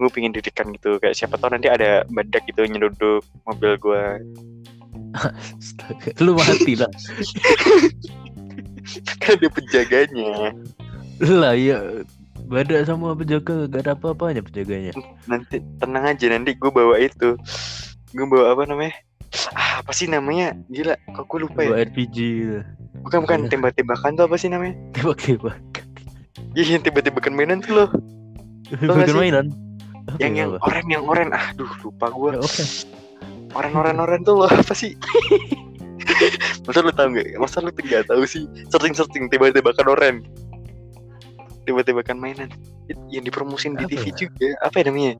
[0.00, 4.02] gue pengen didikan gitu kayak siapa tahu nanti ada badak gitu nyeruduk mobil gue
[5.12, 6.86] Astaga, Lu mati lah.
[9.20, 10.54] kan ada penjaganya
[11.20, 12.02] Lah ya
[12.46, 14.90] Badak sama penjaga gak ada apa-apanya penjaganya.
[15.26, 17.38] nanti tenang aja nanti gue bawa itu
[18.10, 18.94] gue bawa apa namanya
[19.54, 22.58] ah, apa sih namanya gila kok gue lupa ya Bawa RPG gitu.
[23.02, 25.58] bukan bukan tembak-tembakan tuh apa sih namanya Tembak-tembak.
[26.58, 27.90] iya yang tembak-tembakan mainan tuh loh
[29.06, 29.14] sih?
[29.14, 29.46] mainan.
[30.18, 31.28] Yang ya, yang oren yang oren.
[31.30, 32.40] Ah duh lupa gue Ya,
[33.54, 34.96] oren oren oren tuh loh apa sih?
[36.66, 37.38] Masa lu tau nggak?
[37.38, 38.48] Masa lu nggak tahu sih?
[38.72, 40.16] Searching searching tembak-tembakan oren.
[41.68, 42.50] Tembak-tembakan mainan.
[42.90, 44.26] It- yang dipromosin di TV ya?
[44.26, 44.48] juga.
[44.66, 45.14] Apa ya namanya?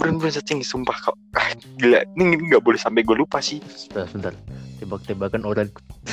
[0.00, 1.16] Buruan searching sumpah kok.
[1.36, 2.00] Ah, gila.
[2.16, 3.60] Ini nggak boleh sampai gue lupa sih.
[3.68, 4.34] Sebentar, sebentar.
[4.80, 5.44] Tembak-tembakan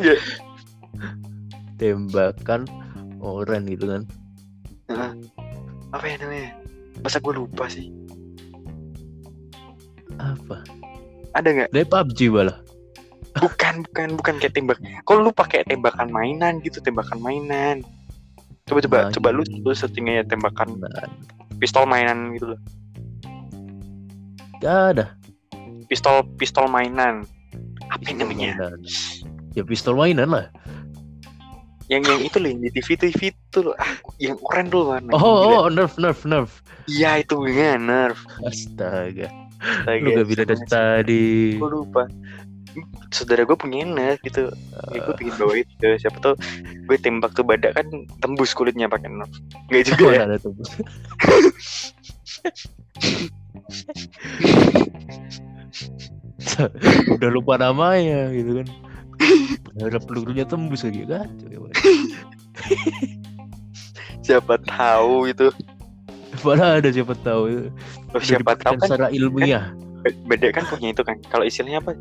[0.00, 0.20] nggak?
[1.80, 2.68] tembakan
[3.24, 4.04] orang gitu kan.
[4.90, 5.12] Heeh.
[5.90, 6.50] apa ya namanya
[7.00, 7.88] masa gue lupa sih
[10.16, 10.60] Apa?
[11.32, 12.58] ada nggak Dari PUBG malah.
[13.38, 14.76] bukan bukan bukan kayak tembak
[15.06, 17.86] kalau lu pakai tembakan mainan gitu tembakan mainan
[18.66, 19.12] coba coba Main.
[19.14, 21.06] coba lu lu searching aja tembakan Nah,
[21.56, 22.60] pistol mainan gitu loh
[24.58, 25.06] gak ada.
[25.86, 27.22] pistol pistol mainan
[27.88, 28.78] apa Pistol namanya mainan.
[29.50, 30.46] Ya pistol mainan lah.
[31.90, 35.10] Yang yang itu loh yang di TV TV itu loh ah yang orange tuh warna
[35.12, 36.62] Oh, oh, nerf, nerf, nerf.
[36.86, 39.26] iya itu ya nerf Astaga.
[39.60, 41.26] Astaga, Lu gak bilang dari tadi.
[41.58, 42.06] gue lupa
[43.10, 44.46] saudara gue punya nerf gitu
[44.94, 46.34] ya, gue pengen bawa itu siapa tau
[46.86, 47.86] gue tembak tuh badak kan
[48.22, 49.32] tembus kulitnya pakai nerf
[49.66, 50.54] nggak juga ya Mana ada tuh?
[57.10, 58.66] Udah lupa namanya gitu kan.
[59.76, 61.28] Berharap pelurunya tembus lagi kan.
[64.26, 65.48] siapa tahu itu
[66.40, 67.68] Padahal ada siapa tahu.
[68.14, 69.74] oh, siapa tahu kan secara ilmiah.
[70.24, 71.92] beda kan punya itu kan kalau istilahnya apa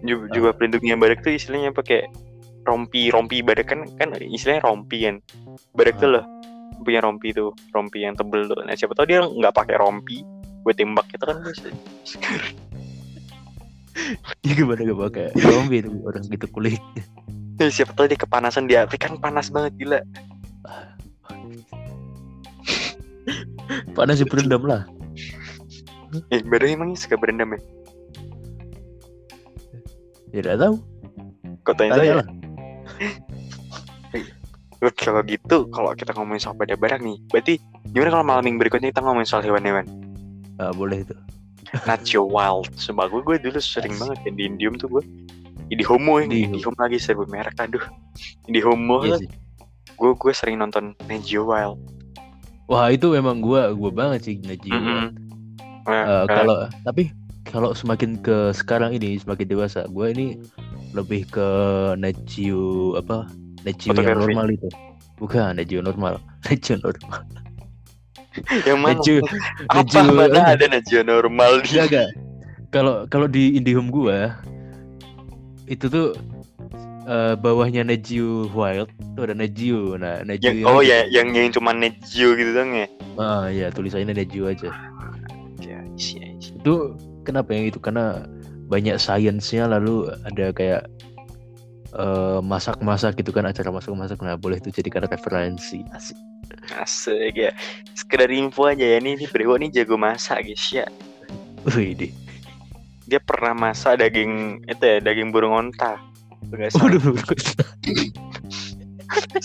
[0.00, 2.08] juga, juga pelindungnya badak tuh istilahnya pakai
[2.64, 5.20] rompi rompi badak kan kan istilahnya rompi kan
[5.76, 6.12] badak tuh Ah.
[6.16, 6.24] loh
[6.80, 10.24] punya rompi tuh rompi yang tebel tuh nah siapa tahu dia nggak pakai rompi
[10.64, 11.36] gue tembak itu kan
[14.46, 16.80] Ya gimana gak pakai zombie itu orang gitu kulit.
[17.60, 20.00] Siapa tahu dia kepanasan di Afrika kan panas banget gila
[23.92, 24.88] Panas sih berendam lah.
[26.32, 27.60] eh badak emangnya suka berendam ya
[30.32, 30.74] Ya tidak tahu.
[31.60, 32.26] kok tanya Tanya saya lah.
[34.80, 37.60] Loh, kalau gitu kalau kita ngomongin soal pada badak nih berarti
[37.92, 39.84] gimana kalau malam minggu berikutnya kita ngomongin soal hewan-hewan
[40.56, 41.12] Ah, boleh itu.
[41.84, 45.04] Nacho Wild Sumpah gue, gue dulu sering banget ya di Indium tuh gue
[45.70, 47.82] di homo ini Di- homo lagi sebut merek aduh
[48.44, 49.28] di homo Iya sih.
[49.94, 51.78] gue gue sering nonton Nagio Wild
[52.70, 54.70] Wah itu memang gua gua banget sih Najib.
[54.70, 55.10] Mm-mm.
[55.90, 57.10] Eh, Nah, kalau tapi
[57.42, 60.38] kalau semakin ke sekarang ini semakin dewasa, gua ini
[60.94, 61.48] lebih ke
[61.98, 63.26] Najio apa
[63.66, 64.70] Najio yang normal itu.
[65.18, 67.26] Bukan Najio normal, Najio normal.
[68.66, 69.16] Yang mana Najio
[69.66, 72.08] apa Najio mana ada Nagio normal di Enggak.
[72.70, 74.38] Kalau kalau di IndiHome gua
[75.66, 76.14] itu tuh
[77.06, 79.98] eh, bawahnya Najio Wild tuh ada Najio.
[79.98, 82.86] Nah, Najio yang oh ya yang yang cuma Nagio gitu dong ya
[83.18, 84.70] Ah, ya tulisannya Najio aja.
[85.60, 86.94] ya isi isi Itu
[87.26, 87.82] kenapa yang itu?
[87.82, 88.24] Karena
[88.70, 90.86] banyak sainsnya lalu ada kayak
[91.94, 94.18] eh, masak-masak gitu kan acara masak-masak.
[94.22, 95.82] Nah boleh itu jadikan referensi.
[95.90, 96.18] Asik.
[96.76, 97.50] Asik ya.
[97.94, 100.86] Sekedar info aja ya nih ini Brewo nih jago masak guys ya.
[101.70, 102.12] Wih deh
[103.10, 105.98] dia pernah masak daging itu ya daging burung onta.
[106.54, 107.18] Waduh,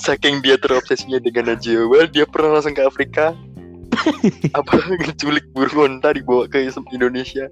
[0.06, 3.34] saking dia terobsesinya dengan Wild dia pernah langsung ke Afrika.
[4.58, 7.50] Apa ngeculik burung onta dibawa ke Indonesia.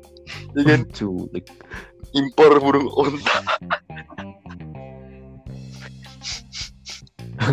[0.54, 0.86] Ya kan?
[0.94, 1.50] Culik
[2.14, 3.42] impor burung onta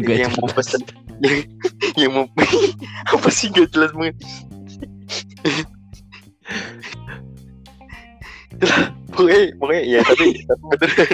[0.04, 0.82] Yang mau pesen
[1.20, 1.36] yang,
[1.96, 2.24] yang mau
[3.14, 4.16] apa sih gak jelas banget?
[8.56, 11.10] Itulah, pokoknya pokoknya ya tapi tapi beneran.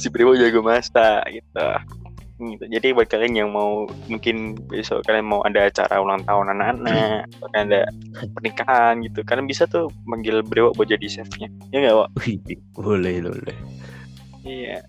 [0.00, 1.68] Si Primo jago masak gitu.
[2.34, 2.64] Gitu.
[2.66, 7.46] Jadi buat kalian yang mau mungkin besok kalian mau ada acara ulang tahun anak-anak atau
[7.54, 7.82] kalian ada
[8.34, 11.48] pernikahan gitu kalian bisa tuh manggil Brewo buat jadi chefnya.
[11.70, 12.10] Ya nggak Wak?
[12.74, 13.56] Boleh boleh.
[14.44, 14.82] Iya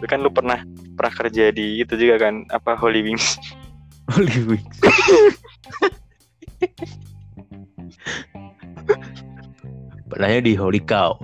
[0.00, 0.62] Lu kan lu pernah
[0.94, 3.38] pernah kerja di itu juga kan apa Holy Wings
[4.14, 4.78] Holy Wings
[10.10, 11.18] Pernahnya di Holy Cow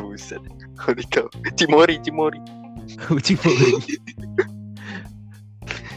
[0.00, 0.40] Buset.
[0.78, 1.26] Holy cow.
[1.58, 2.38] Cimori, Cimori.
[3.26, 3.72] Cimori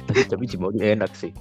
[0.07, 1.31] tapi, tapi Cimori enak sih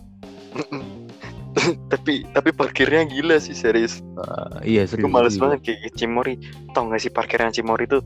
[1.89, 4.05] tapi tapi parkirnya gila sih serius.
[4.21, 6.37] Ah, Iya serius Gue males banget kayak Cimori.
[6.77, 8.05] Tau gak sih parkiran Cimori tuh?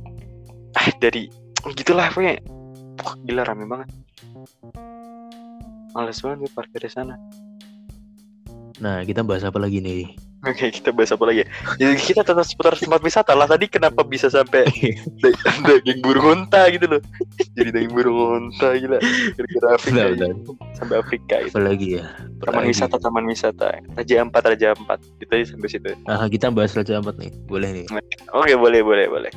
[0.79, 1.27] Ah dari
[1.73, 2.41] gitulah pokoknya.
[3.01, 3.89] Wah, gila rame banget.
[5.91, 7.15] Males banget gue parkir di sana.
[8.81, 10.09] Nah kita bahas apa lagi nih
[10.41, 11.45] Oke, kita bahas apa lagi?
[11.45, 11.47] ya?
[11.77, 13.45] Jadi kita tetap seputar tempat wisata lah.
[13.45, 14.65] Tadi kenapa bisa sampai
[15.21, 15.37] da-
[15.69, 17.01] daging burung unta gitu loh?
[17.53, 18.17] Jadi daging burung
[18.49, 18.97] unta gila.
[19.37, 20.57] Kira-kira Afrika gitu.
[20.73, 21.53] sampai Afrika gitu.
[21.53, 22.09] Apa lagi ya
[22.41, 22.73] Apa Taman lagi?
[22.73, 23.69] wisata, taman wisata.
[23.93, 24.99] Raja Ampat, Raja Ampat.
[25.21, 25.91] Kita aja sampai situ.
[26.09, 27.87] Ah, kita bahas Raja Ampat nih boleh nih
[28.33, 29.33] Oke, boleh, boleh, boleh.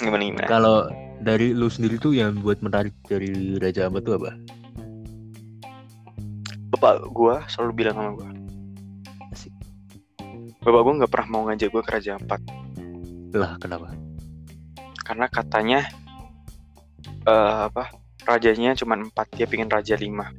[0.00, 0.46] Gimana gimana?
[0.50, 0.76] Kalau
[1.22, 4.30] dari lu sendiri tuh yang buat menarik dari Raja Ampat tuh apa?
[6.74, 8.28] Bapak gua selalu bilang sama gua.
[9.30, 9.54] Asik.
[10.66, 12.40] Bapak gua nggak pernah mau ngajak gua ke Raja Ampat
[13.34, 13.90] Lah kenapa?
[15.04, 15.80] karena katanya
[17.28, 17.92] eh apa?
[18.24, 20.32] Rajanya cuma empat, dia pingin raja lima.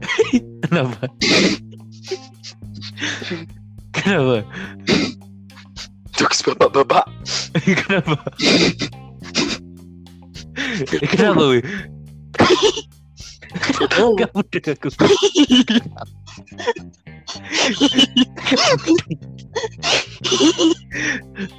[0.64, 1.04] Kenapa?
[3.96, 4.40] Kenapa?
[6.30, 7.10] Jokes bapak-bapak.
[7.82, 8.14] Kenapa?
[11.10, 11.62] Kenapa weh?
[13.90, 14.14] tahu.
[14.14, 14.88] Kamu udah aku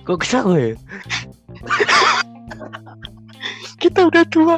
[0.07, 0.71] Kok kesal ya?
[3.75, 4.55] Kita udah tua.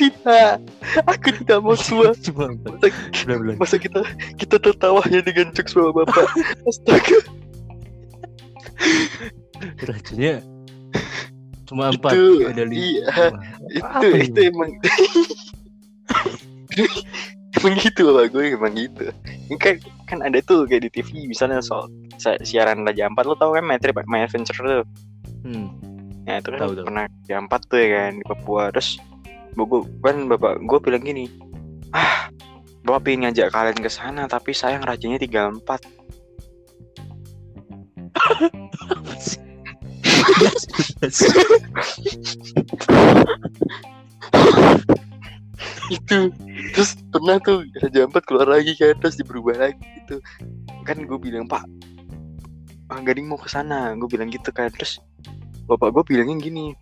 [0.00, 0.64] Tidak,
[1.04, 2.16] aku tidak mau tua.
[2.16, 2.88] Cuma Masa,
[3.60, 4.00] masa kita
[4.40, 6.24] kita tertawanya dengan jokes bapak-bapak.
[6.68, 7.18] Astaga.
[9.60, 10.40] Rajanya
[11.68, 13.04] Cuma empat Itu, Ada lima iya.
[13.70, 14.24] itu Apa ini?
[14.26, 14.70] itu emang
[17.60, 19.04] emang gitu lah gue emang gitu
[19.52, 19.74] Ini kan
[20.08, 23.62] kan ada tuh kayak di TV misalnya soal si- siaran Raja Ampat lo tau kan
[23.68, 24.82] My Trip My Adventure tuh
[25.46, 25.68] hmm.
[26.26, 26.86] ya itu kan Tahu, tahu.
[26.88, 28.96] pernah Raja Ampat tuh ya kan di Papua terus
[29.56, 31.26] gua, kan bapak gue bilang gini
[31.90, 32.30] ah
[32.84, 35.80] bapak pengen ngajak kalian ke sana tapi sayang rajanya tinggal empat.
[45.90, 46.30] Itu
[46.72, 50.22] terus pernah tuh raja empat keluar lagi kan terus berubah lagi gitu.
[50.86, 51.66] Kan gue bilang pak
[52.90, 53.92] ah, gading mau ke sana.
[53.98, 55.02] Gue bilang gitu kan terus
[55.68, 56.74] bapak gue bilangnya gini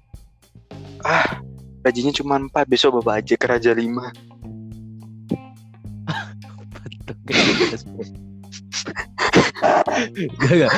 [1.05, 1.45] ah
[1.83, 4.11] rajanya cuma empat besok bapak aja ke raja lima
[10.39, 10.73] Gak, gak.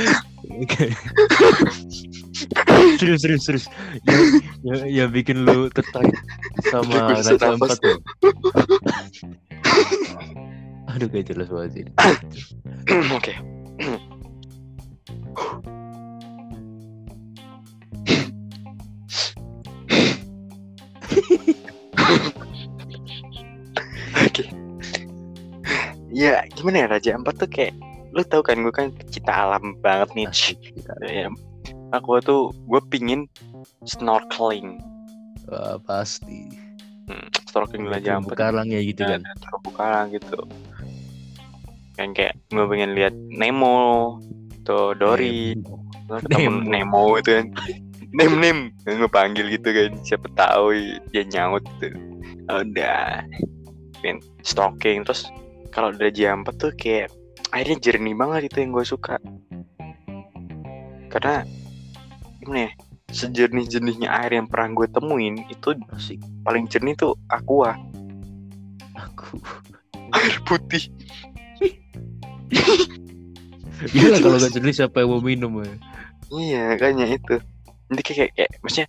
[2.99, 3.67] serius, serius, serius.
[4.07, 4.19] Ya,
[4.65, 6.17] ya, ya bikin lu tertarik
[6.73, 7.37] sama Raja.
[7.37, 7.99] Empat tuh.
[10.91, 11.85] Aduh, gak jelas banget sih.
[13.15, 13.35] oke Oke.
[26.21, 27.73] Ya, gimana ya Raja Empat tuh kayak
[28.13, 30.29] lu tahu kan gue kan pecinta alam banget nih.
[30.29, 30.93] Kita.
[31.09, 31.33] Ya,
[31.97, 33.25] aku tuh gue pingin
[33.89, 34.85] snorkeling,
[35.49, 36.53] Wah, pasti.
[37.09, 38.37] hmm, snorkeling di Raja Empat.
[38.37, 39.25] karang ya gitu kan.
[39.41, 40.45] terumbu karang gitu.
[41.97, 44.21] Kan kayak gue pengen lihat Nemo,
[44.69, 45.57] tuh Dory,
[46.29, 46.69] ketemu Nemo.
[46.69, 47.47] Nemo itu kan
[48.11, 50.75] Nem Nem gue panggil gitu kan siapa tahu
[51.15, 51.95] dia nyaut tuh
[52.51, 53.23] udah
[54.03, 55.31] pengen stalking terus
[55.71, 57.09] kalau udah jam 4 tuh kayak
[57.55, 59.17] airnya jernih banget itu yang gue suka
[61.11, 61.43] karena
[62.43, 62.73] gimana ya
[63.11, 66.23] sejernih jernihnya air yang pernah gue temuin itu Asik.
[66.47, 67.75] paling jernih tuh aqua
[68.95, 69.39] Aku.
[70.15, 70.91] air putih
[73.97, 75.73] Iya lah kalau gak jernih siapa yang mau minum ya?
[76.29, 77.41] Iya, kayaknya itu.
[77.89, 78.89] Nanti kayak, kayak, kayak maksudnya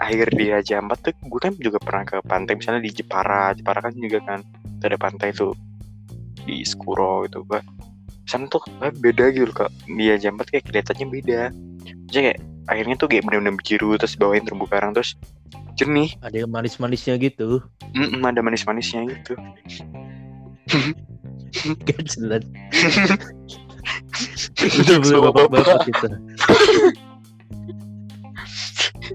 [0.00, 3.84] air di Raja Ampat tuh gue kan juga pernah ke pantai misalnya di Jepara, Jepara
[3.84, 4.40] kan juga kan
[4.80, 5.52] itu ada pantai tuh
[6.44, 7.60] di Skuro gitu gua.
[8.24, 9.68] Sana tuh kayak beda gitu kak.
[9.84, 11.40] Di Raja Ampat kayak kelihatannya beda.
[12.08, 12.40] Maksudnya kayak
[12.72, 15.12] airnya tuh kayak bener-bener biru terus bawain terumbu karang terus
[15.76, 17.60] jernih, Ada yang manis-manisnya gitu.
[17.92, 19.34] Mm-mm, ada manis-manisnya gitu.
[21.84, 22.42] Gak jelas.
[24.64, 26.08] Itu Bener bapak-bapak kita.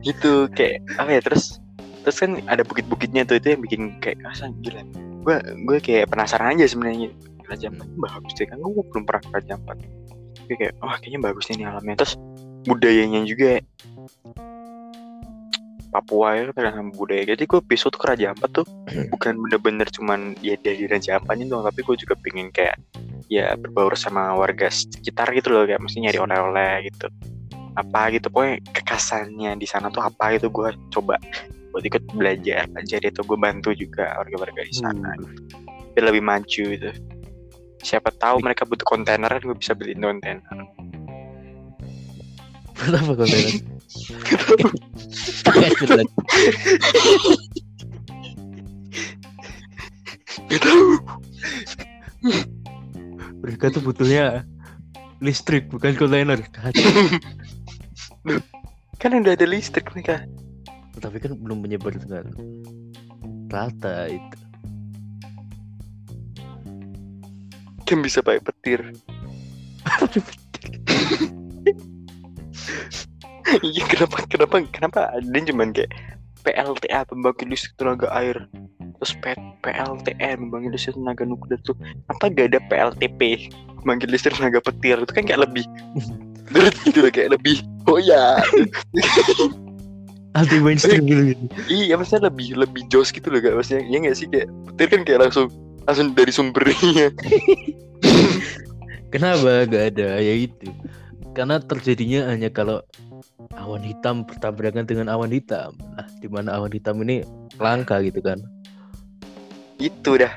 [0.05, 1.57] gitu kayak apa ya terus
[2.05, 4.85] terus kan ada bukit-bukitnya tuh itu yang bikin kayak asa gila
[5.29, 5.37] gue
[5.69, 7.13] gue kayak penasaran aja sebenarnya.
[7.49, 9.77] Raja Ampat tuh bagus deh kan gue belum pernah ke Raja Ampat
[10.45, 11.95] Gue kayak wah kayaknya bagus nih, nih alamnya.
[12.01, 12.13] Terus
[12.65, 13.61] budayanya juga
[15.89, 17.25] Papua ya kan sama budaya.
[17.33, 18.65] Jadi gue tuh ke Raja Ampat tuh
[19.13, 21.17] bukan bener-bener cuman ya dari Raja
[21.49, 22.77] doang tapi gue juga pengen kayak
[23.29, 27.09] ya berbaur sama warga sekitar gitu loh kayak mesti nyari oleh-oleh gitu.
[27.73, 31.17] Apa gitu pokoknya kekasannya di sana tuh apa gitu gue coba
[31.79, 32.67] buat ikut belajar.
[32.75, 35.15] Belajar itu gue bantu juga warga-warga di sana.
[35.95, 36.91] Biar lebih maju gitu.
[37.79, 40.43] Siapa tahu mereka butuh kontainer kan gue bisa beliin kontainer.
[42.75, 43.63] Kontainer?
[45.55, 46.09] Gak jelas.
[50.49, 50.71] gitu
[53.39, 54.43] Mereka tuh butuhnya
[55.23, 56.43] listrik bukan kontainer.
[58.99, 60.27] Kan udah ada listrik mereka
[60.99, 62.27] Tapi kan belum menyebar dengan
[63.49, 64.37] rata itu.
[67.89, 68.79] kan bisa pakai petir?
[73.65, 75.89] Iya kenapa kenapa kenapa ada yang cuman kayak
[76.45, 78.45] PLTA pembangkit listrik tenaga air.
[79.01, 79.33] Terus P
[79.65, 81.73] PLTN pembangkit listrik tenaga nuklir tuh.
[82.13, 83.49] Apa gak ada PLTP
[83.81, 85.01] pembangkit listrik tenaga petir?
[85.01, 85.65] Itu kan kayak lebih.
[86.53, 87.57] Berat gitu loh kayak lebih.
[87.89, 88.37] Oh ya
[90.37, 91.43] Anti mainstream gitu gitu.
[91.69, 95.01] iya maksudnya lebih lebih jos gitu loh gak maksudnya ya nggak sih kayak petir kan
[95.05, 95.47] kayak langsung
[95.89, 97.09] langsung dari sumbernya
[99.09, 100.69] Kenapa gak ada ya itu?
[101.33, 102.85] Karena terjadinya hanya kalau
[103.57, 105.73] awan hitam bertabrakan dengan awan hitam.
[105.97, 107.25] Nah, di mana awan hitam ini
[107.57, 108.37] langka gitu kan.
[109.79, 110.35] itu dah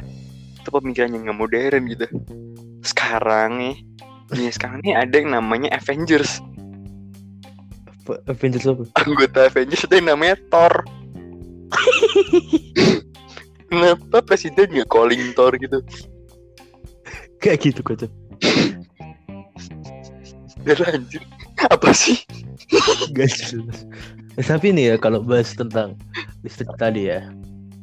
[0.62, 2.07] itu pemikiran yang nggak modern gitu
[2.87, 3.76] sekarang nih
[4.38, 6.38] nih sekarang nih ada yang namanya Avengers
[8.26, 8.82] Avengers apa?
[9.02, 10.72] anggota Avengers ada yang namanya Thor
[13.72, 15.80] kenapa presiden nggak calling Thor gitu
[17.42, 18.06] Kayak gitu kocok.
[20.62, 21.22] Gak lanjut
[21.58, 22.22] apa sih
[23.18, 23.82] Gak jelas.
[24.38, 25.98] Eh, tapi nih ya kalau bahas tentang
[26.46, 27.26] listrik tadi ya.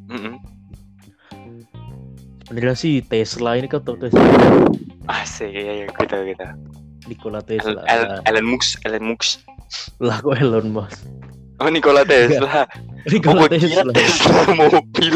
[0.07, 0.39] Mm-mm.
[2.47, 4.23] Sebenarnya sih Tesla ini kan tau Tesla.
[5.09, 6.47] asik ya ya kita kita
[7.11, 7.83] Nikola Tesla.
[8.25, 9.43] Elon Musk Elon Musk
[9.99, 11.03] Lah kok Elon Musk.
[11.59, 12.63] oh Nikola Tesla
[12.99, 13.91] Oh, Nikola kira Tesla.
[13.91, 15.13] Tesla mobil.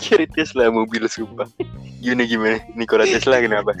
[0.00, 1.46] Kira Tesla mobil sumpah.
[2.00, 2.58] Gimana gimana?
[2.74, 3.72] Nikola Tesla kenapa?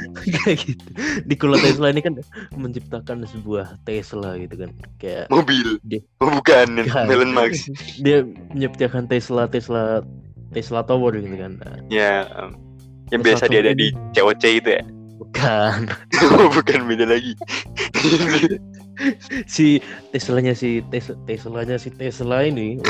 [0.44, 0.84] Kayak gitu.
[1.24, 2.14] Nikola Tesla ini kan
[2.54, 4.70] menciptakan sebuah Tesla gitu kan.
[4.98, 5.78] Kayak Mobil.
[5.82, 6.82] Dia- Oh, bukan.
[6.82, 7.04] Bukan.
[7.06, 7.70] Elon Musk.
[8.00, 10.00] dia menciptakan Tesla Tesla
[10.52, 11.52] Tesla Tower gitu kan.
[11.88, 12.24] Ya.
[12.36, 12.50] em,
[13.10, 13.88] yang Tesla biasa dia ada di.
[14.12, 14.82] COC itu ya.
[15.18, 15.90] Bukan.
[16.36, 17.32] Oh, bukan beda lagi.
[19.44, 19.80] si
[20.12, 22.80] Teslanya si Tes Teslanya si Tesla ini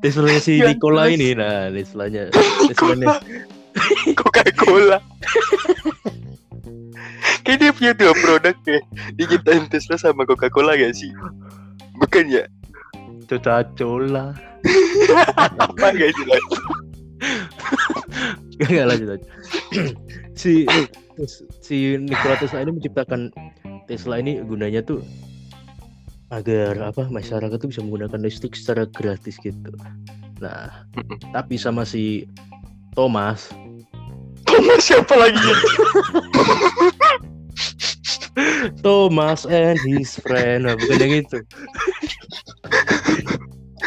[0.00, 2.32] Teslanya si Nikola ini nah Teslanya
[2.72, 3.20] Teslanya
[4.14, 5.02] Coca-Cola.
[7.44, 8.80] Kayak dia punya dua produk ya.
[9.16, 11.12] Diciptain Tesla sama Coca-Cola gak sih?
[12.00, 12.44] Bukan ya?
[13.28, 14.32] Coca-Cola
[15.60, 16.44] Apa gak jelas?
[18.60, 19.28] Gak, gak lanjut lanjut.
[20.40, 20.64] si
[21.14, 23.30] Tes- si Nikola Tesla ini menciptakan
[23.86, 25.04] Tesla ini gunanya tuh
[26.32, 29.70] agar apa masyarakat tuh bisa menggunakan listrik secara gratis gitu.
[30.42, 30.88] Nah,
[31.30, 32.26] tapi sama si
[32.98, 33.54] Thomas,
[34.42, 35.38] Thomas siapa lagi?
[38.80, 41.38] Thomas and his friend, nah, bukan yang itu.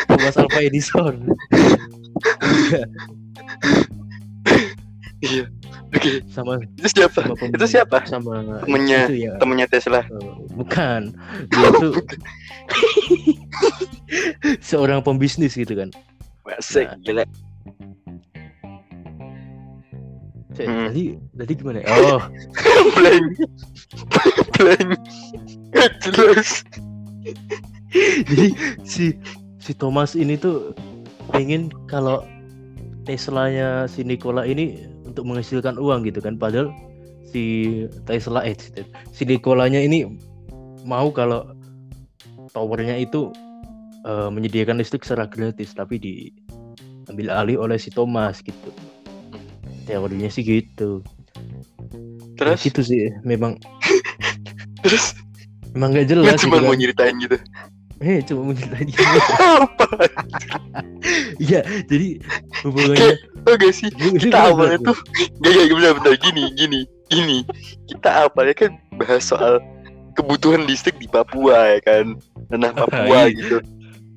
[0.07, 1.15] Thomas Alva Edison.
[5.17, 5.49] Iya.
[5.87, 6.19] Oke.
[6.29, 7.19] sama Itu siapa?
[7.23, 7.97] sama pem- Itu siapa?
[8.05, 10.03] sama Temennya- itu ya Temennya Tesla.
[10.03, 11.15] eh, bukan
[11.47, 11.93] dia tuh
[14.69, 15.89] seorang pembisnis gitu kan
[16.45, 16.93] Nah.
[17.01, 17.23] gila.
[20.57, 20.87] Cek, Hmm.
[20.89, 21.03] tadi
[21.37, 21.87] tadi gimana ya?
[21.93, 22.21] oh
[22.97, 23.25] Blank.
[24.57, 24.89] Blank.
[26.01, 26.65] Jelas.
[28.27, 28.47] jadi
[28.81, 29.13] si
[29.57, 30.73] si Thomas ini tuh
[31.29, 32.25] pengen kalau
[33.05, 36.75] Teslanya si Nikola ini untuk menghasilkan uang gitu kan padahal
[37.23, 37.71] si
[38.03, 38.55] Tesla eh
[39.11, 40.03] si- Nikolanya ini
[40.83, 41.47] mau kalau
[42.51, 43.31] towernya itu
[44.03, 48.75] eh, menyediakan listrik secara gratis tapi diambil alih oleh si Thomas gitu
[49.87, 51.01] teorinya sih gitu
[52.37, 53.57] Terus, gitu sih memang
[54.85, 55.17] terus
[55.73, 56.79] memang nggak lu jelas cuma gitu mau kan.
[56.79, 57.37] nyeritain gitu.
[57.97, 58.87] eh cuma menceritain
[59.57, 59.89] Apa?
[61.41, 62.21] Iya, jadi
[62.61, 63.89] hubungannya Oh gak sih?
[63.89, 64.97] Kita awalnya tuh
[65.41, 67.37] Gak gak bener bener gini gini gini.
[67.89, 69.57] Kita awalnya kan bahas soal
[70.13, 72.19] kebutuhan listrik di Papua ya kan.
[72.51, 73.33] Tanah Papua Iya.
[73.33, 73.57] gitu.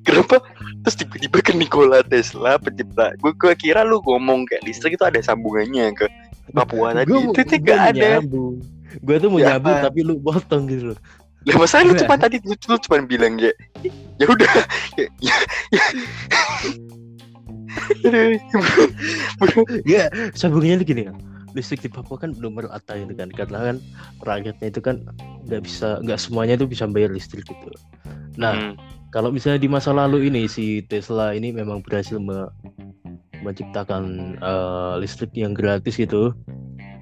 [0.01, 0.41] Kenapa
[0.81, 5.19] terus tiba-tiba ke Nikola Tesla pencipta gue gue kira lu ngomong kayak listrik itu ada
[5.19, 6.09] sambungannya ke
[6.51, 8.09] Papua tadi Gua- itu mau ada.
[8.99, 9.85] Gua tuh mau Ya nyambung apa?
[9.85, 10.99] tapi lu potong gitu loh.
[11.41, 13.49] lah masa lu cuma tadi lu, lu cuma bilang ya
[14.17, 14.53] ya udah
[14.95, 15.35] ya, ya,
[15.71, 15.83] ya.
[19.83, 21.15] Ya, sambungannya gini kan.
[21.51, 23.77] Listrik di Papua kan belum merata gitu kan karena kan
[24.23, 25.03] rakyatnya itu kan
[25.45, 27.67] nggak bisa nggak semuanya tuh bisa bayar listrik gitu.
[28.35, 28.73] Nah, Hmm,
[29.11, 32.49] kalau misalnya di masa lalu ini si Tesla ini memang berhasil me-
[33.43, 36.31] menciptakan eh, listrik yang gratis gitu.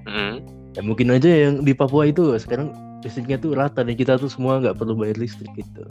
[0.04, 0.42] hmm.
[0.74, 4.60] Ya mungkin aja yang di Papua itu sekarang listriknya tuh rata dan kita tuh semua
[4.60, 5.86] nggak perlu bayar listrik gitu.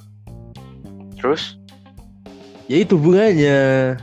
[1.19, 1.60] terus
[2.69, 3.97] Ya itu bunganya.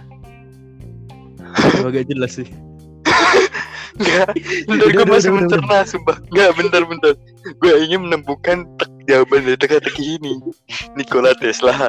[1.87, 2.51] Agak jelas sih.
[3.97, 4.29] Enggak,
[4.69, 7.13] bentar gue masih mencerna sumpah Enggak, bentar, bentar
[7.65, 10.35] Gue ingin menemukan tek, jawaban dari teka-teki ini.
[10.99, 11.89] Nikola Tesla.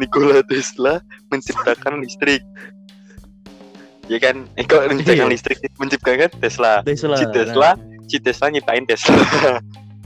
[0.00, 2.42] Nikola Tesla menciptakan listrik.
[4.10, 5.34] Ya kan, eh kok menciptakan Iya.
[5.36, 5.58] listrik?
[5.78, 6.82] Menciptakan Tesla.
[6.82, 7.16] Tesla.
[7.16, 7.70] Si Tesla,
[8.10, 9.14] si Tesla nyiptain Tesla.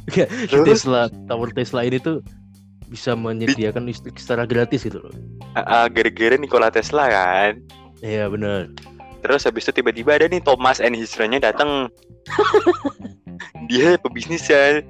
[0.04, 2.20] Nah, Terus, Tesla, tower Tesla ini tuh
[2.92, 5.14] bisa menyediakan listrik secara gratis gitu loh.
[5.88, 7.56] gara-gara Nikola Tesla kan?
[8.04, 8.68] Iya benar.
[9.24, 11.88] Terus habis itu tiba-tiba ada nih Thomas and his friend-nya datang
[13.72, 14.84] Dia pebisnis ya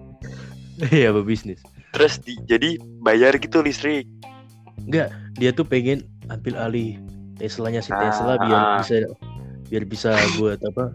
[0.95, 1.63] Iya berbisnis.
[1.95, 4.07] Terus di, jadi bayar gitu listrik
[4.85, 6.99] Enggak, dia tuh pengen ambil alih
[7.35, 8.75] Teslanya si Ah, Tesla biar ah.
[8.79, 8.95] bisa
[9.67, 10.91] biar bisa buat apa?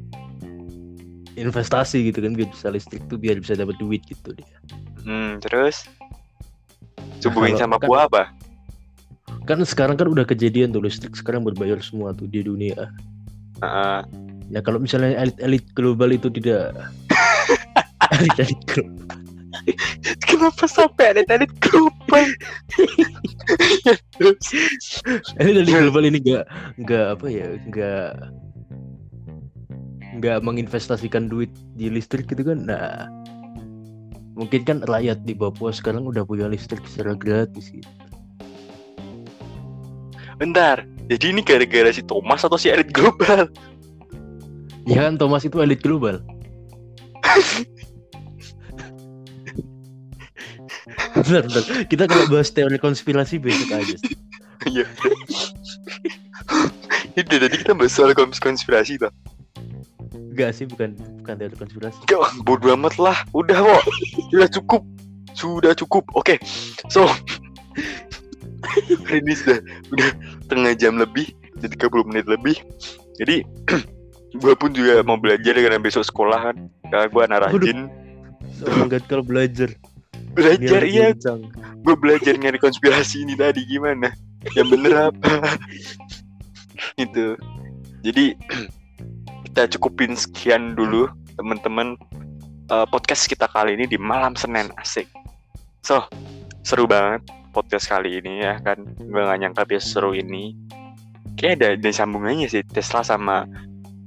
[1.36, 4.60] investasi gitu kan biar bisa listrik tuh biar bisa dapat duit gitu dia.
[5.08, 5.88] Hmm, terus
[7.24, 8.24] hubungin kalau sama kan- buah apa?
[9.48, 12.92] Kan sekarang kan udah kejadian tuh listrik sekarang berbayar semua tuh di dunia.
[13.64, 14.00] Heeh.
[14.52, 16.76] Nah kalau misalnya elit-elit global itu tidak
[18.20, 19.00] elit-elit global
[20.28, 22.28] Kenapa sampai ada tadi global?
[25.41, 26.45] Elit-elit global ini nggak
[26.86, 28.10] nggak apa ya nggak
[30.20, 31.49] nggak menginvestasikan duit
[31.80, 33.07] di listrik gitu kan nah
[34.39, 37.88] mungkin kan rakyat di Papua sekarang udah punya listrik secara gratis gitu.
[40.39, 43.51] bentar, Jadi ini gara-gara si Thomas atau si elit global?
[44.88, 46.24] Ya kan Thomas itu elit global.
[51.24, 51.63] bentar, bentar.
[51.86, 53.97] Kita kalau bahas teori konspirasi besok aja.
[54.67, 54.86] Iya.
[57.15, 59.11] Dari tadi kita bahas soal kons- konspirasi tuh.
[60.15, 61.99] Enggak sih, bukan bukan teori konspirasi.
[62.07, 63.17] Gak, bodo amat lah.
[63.36, 63.84] Udah kok.
[64.32, 64.82] Sudah cukup.
[65.36, 66.03] Sudah cukup.
[66.15, 66.39] Oke.
[66.88, 67.07] So.
[69.07, 69.59] Hari ini sudah
[69.95, 70.09] udah
[70.47, 71.32] tengah jam lebih.
[71.59, 72.55] Jadi 30 menit lebih.
[73.20, 73.43] Jadi
[74.41, 76.57] gue pun juga mau belajar karena besok sekolah kan.
[76.88, 77.80] Karena gue anak rajin.
[78.59, 79.72] Seorang kalau belajar.
[80.34, 81.14] Belajar iya.
[81.82, 84.14] Gue belajar nyari konspirasi ini tadi gimana.
[84.56, 85.58] Yang bener apa.
[87.04, 87.36] Itu.
[88.06, 88.38] Jadi
[89.50, 91.96] kita cukupin sekian dulu teman-teman
[92.72, 95.08] eh, podcast kita kali ini di malam Senin asik.
[95.84, 96.06] So
[96.64, 98.80] seru banget podcast kali ini ya kan.
[99.00, 100.56] Gue gak nyangka bisa seru ini.
[101.40, 103.48] Kayak ada, ada sambungannya sih Tesla sama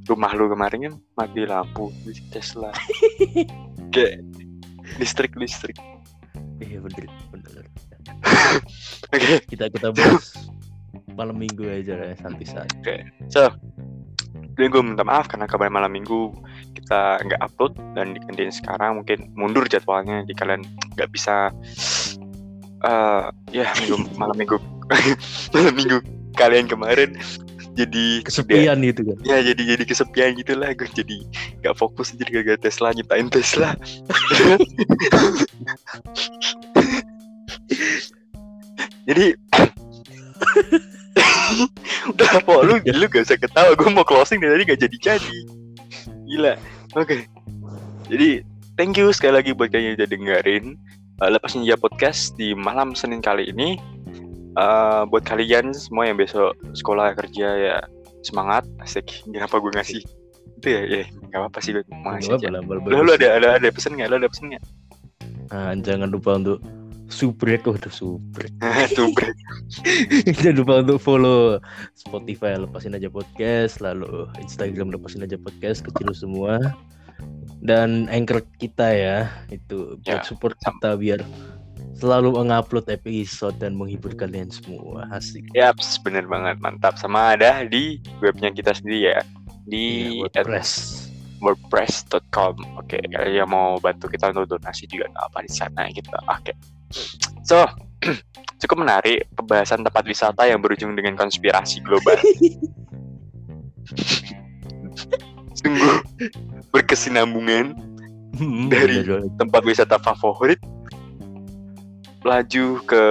[0.06, 2.74] rumah lu kemarin kan mati lampu di Tesla.
[3.94, 4.20] Kayak
[4.98, 5.78] listrik listrik.
[6.62, 7.64] Iya bener, bener.
[9.14, 9.32] Oke.
[9.50, 10.46] Kita kita bahas
[11.18, 13.10] malam minggu aja lah, santai-santai.
[13.28, 13.50] So,
[14.56, 16.30] dan gue minta maaf karena kabar malam minggu
[16.76, 20.60] kita nggak upload dan digantiin sekarang mungkin mundur jadwalnya di kalian
[20.96, 21.48] nggak bisa
[22.82, 23.22] eh
[23.54, 24.60] ya minggu malam minggu
[25.56, 25.98] malam minggu
[26.36, 27.16] kalian kemarin
[27.72, 29.16] jadi Kesepian gitu kan.
[29.24, 31.16] ya jadi jadi kesepian gitu lah gue jadi
[31.64, 33.72] nggak fokus jadi gak Tesla nyiptain Tesla.
[39.02, 39.34] Jadi
[42.10, 43.74] udah apa lu lu gak usah ketawa.
[43.74, 45.38] Gue mau closing dari tadi gak jadi jadi
[46.30, 46.54] gila.
[46.94, 47.26] Oke.
[48.06, 48.46] Jadi
[48.78, 50.64] thank you sekali lagi buat kalian yang udah dengerin
[51.18, 53.78] uh, lepas ninja podcast di malam senin kali ini
[54.52, 57.76] Eh, buat kalian semua yang besok sekolah kerja ya
[58.20, 58.68] semangat.
[58.84, 59.24] Asik.
[59.24, 60.02] Kenapa gue ngasih.
[60.60, 62.48] Itu ya ya nggak apa-apa sih gue ngasih aja.
[62.52, 64.08] lu ada ada ada pesan nggak?
[64.12, 64.64] Lu ada pesan nggak?
[65.52, 66.60] Nah, jangan lupa untuk
[67.12, 68.52] subrek oh, udah subrek.
[68.96, 69.36] tuh break
[70.40, 71.40] jangan lupa untuk follow
[71.92, 76.60] Spotify lepasin aja podcast, lalu Instagram lepasin aja podcast kecil semua.
[77.62, 81.22] Dan anchor kita ya, itu buat Ya, support kita biar
[82.02, 85.06] selalu mengupload episode dan menghibur kalian semua.
[85.14, 85.46] Asik.
[85.54, 86.98] Yaps, bener banget, mantap.
[86.98, 89.22] Sama ada di webnya kita sendiri ya,
[89.70, 91.06] di at WordPress.
[91.38, 92.58] wordpress.com.
[92.82, 96.10] Oke, kalian yang mau bantu kita untuk donasi juga nggak apa di sana gitu.
[96.10, 96.52] Oke.
[97.46, 97.62] So,
[98.66, 102.18] cukup menarik pembahasan tempat wisata yang berujung dengan konspirasi global.
[105.62, 106.02] Sungguh
[106.74, 107.78] berkesinambungan
[108.72, 110.56] Dari- Bener, tempat wisata favorit
[112.22, 113.04] laju ke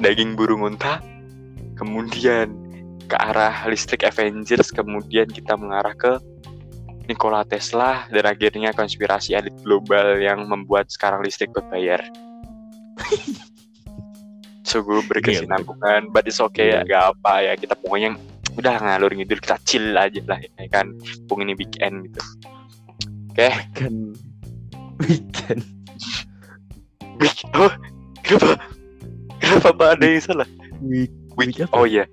[0.00, 1.00] daging burung unta
[1.76, 2.52] kemudian
[3.10, 6.20] ke arah listrik Avengers kemudian kita mengarah ke
[7.10, 11.98] Nikola Tesla dan akhirnya konspirasi elit global yang membuat sekarang listrik berbayar.
[14.70, 16.86] Sungguh berkesinambungan but it's okay ya Iya.
[16.86, 18.14] gak apa ya kita pokoknya
[18.54, 20.94] udah ngalur ngidul kita chill aja lah ya kan?
[21.26, 22.22] Pung ini weekend gitu.
[23.34, 23.50] Oke.
[23.74, 24.14] Kan
[25.02, 25.66] weekend.
[27.18, 27.74] Week oh
[28.30, 28.54] kenapa
[29.42, 31.74] kenapa pak ada yang salah Week, week Week apa?
[31.74, 32.06] oh iya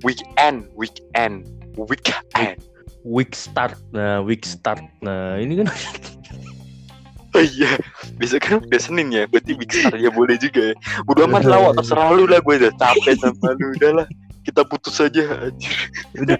[0.00, 1.44] weekend weekend
[1.76, 2.56] weekend
[3.04, 3.76] week start.
[3.92, 4.80] Nah, week start.
[5.00, 5.68] Nah, ini kan
[7.36, 7.78] oh iya
[8.18, 11.70] besok kan udah senin ya berarti week start ya boleh juga ya bodo amat lah
[11.78, 14.06] terserah lu lah gue udah capek sama lu udah lah
[14.42, 15.76] kita putus aja anjir.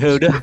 [0.00, 0.34] ya udah.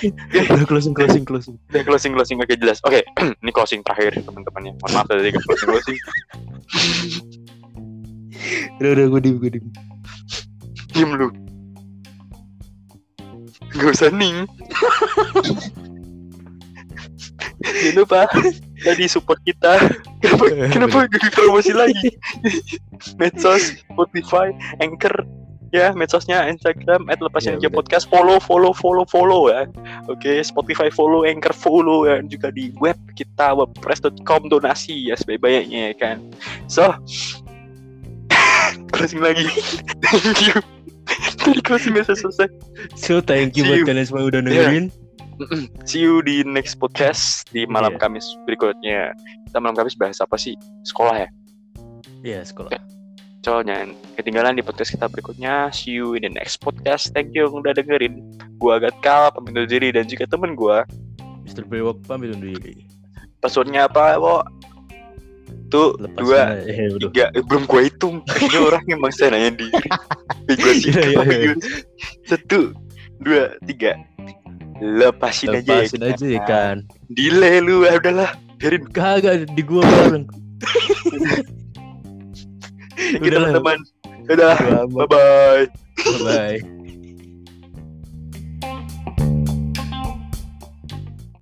[0.52, 1.56] udah closing closing closing.
[1.70, 2.78] udah closing closing oke jelas.
[2.84, 3.04] Oke
[3.42, 4.72] ini closing terakhir teman-teman ya.
[4.82, 5.98] Mohon maaf tadi closing closing.
[8.80, 9.66] Udah udah gue diem gue diem.
[10.92, 11.28] diem lu.
[13.72, 14.44] Gak usah ning.
[17.62, 18.26] Jangan lupa
[18.82, 19.78] tadi support kita.
[20.20, 22.10] Kenapa kenapa gak dipromosi lagi?
[23.20, 25.14] Medsos Spotify Anchor
[25.72, 27.74] ya medsosnya Instagram at lepasin Ya, aja udah.
[27.74, 29.66] podcast follow follow follow follow ya.
[30.06, 32.20] Oke Spotify follow Anchor follow ya.
[32.22, 36.16] Juga di web kita wordpress.com donasi ya sebaik-baiknya ya kan.
[36.66, 36.86] So
[38.92, 39.44] closing lagi.
[40.04, 40.56] Thank you.
[41.36, 42.46] Tadi closing udah selesai.
[42.94, 43.86] So thank you See buat you.
[43.88, 44.88] kalian semua udah dengerin.
[45.88, 48.00] see you di next podcast di malam Iya.
[48.06, 49.10] Kamis berikutnya.
[49.48, 50.54] Kita malam Kamis bahas apa sih?
[50.84, 51.28] Sekolah ya?
[52.22, 53.01] Iya sekolah.
[53.42, 55.74] So, jangan ketinggalan di podcast kita berikutnya.
[55.74, 57.10] See you in the next podcast.
[57.10, 58.22] Thank you yang udah dengerin.
[58.62, 60.86] Gua Gatkal, pamit undur diri dan juga temen gua.
[61.42, 61.66] Mr.
[61.66, 62.86] Bewok pamit undur diri.
[63.42, 64.46] Passwordnya apa, Wo?
[65.72, 67.00] satu dua udah.
[67.08, 69.80] tiga eh, belum gue hitung ini orang emang saya nanya diri
[70.60, 71.54] gue sih Iya, iya, iya.
[72.28, 72.76] satu
[73.24, 73.96] dua tiga
[74.84, 76.76] lepasin, Lepasin aja aja ya kan.
[77.08, 80.26] delay lu ah, udahlah biarin Kagak di gua bareng.
[82.98, 83.52] you Udahlah.
[83.52, 83.78] teman-teman
[84.28, 85.64] udah Udah, bye bye
[86.24, 86.58] Bye.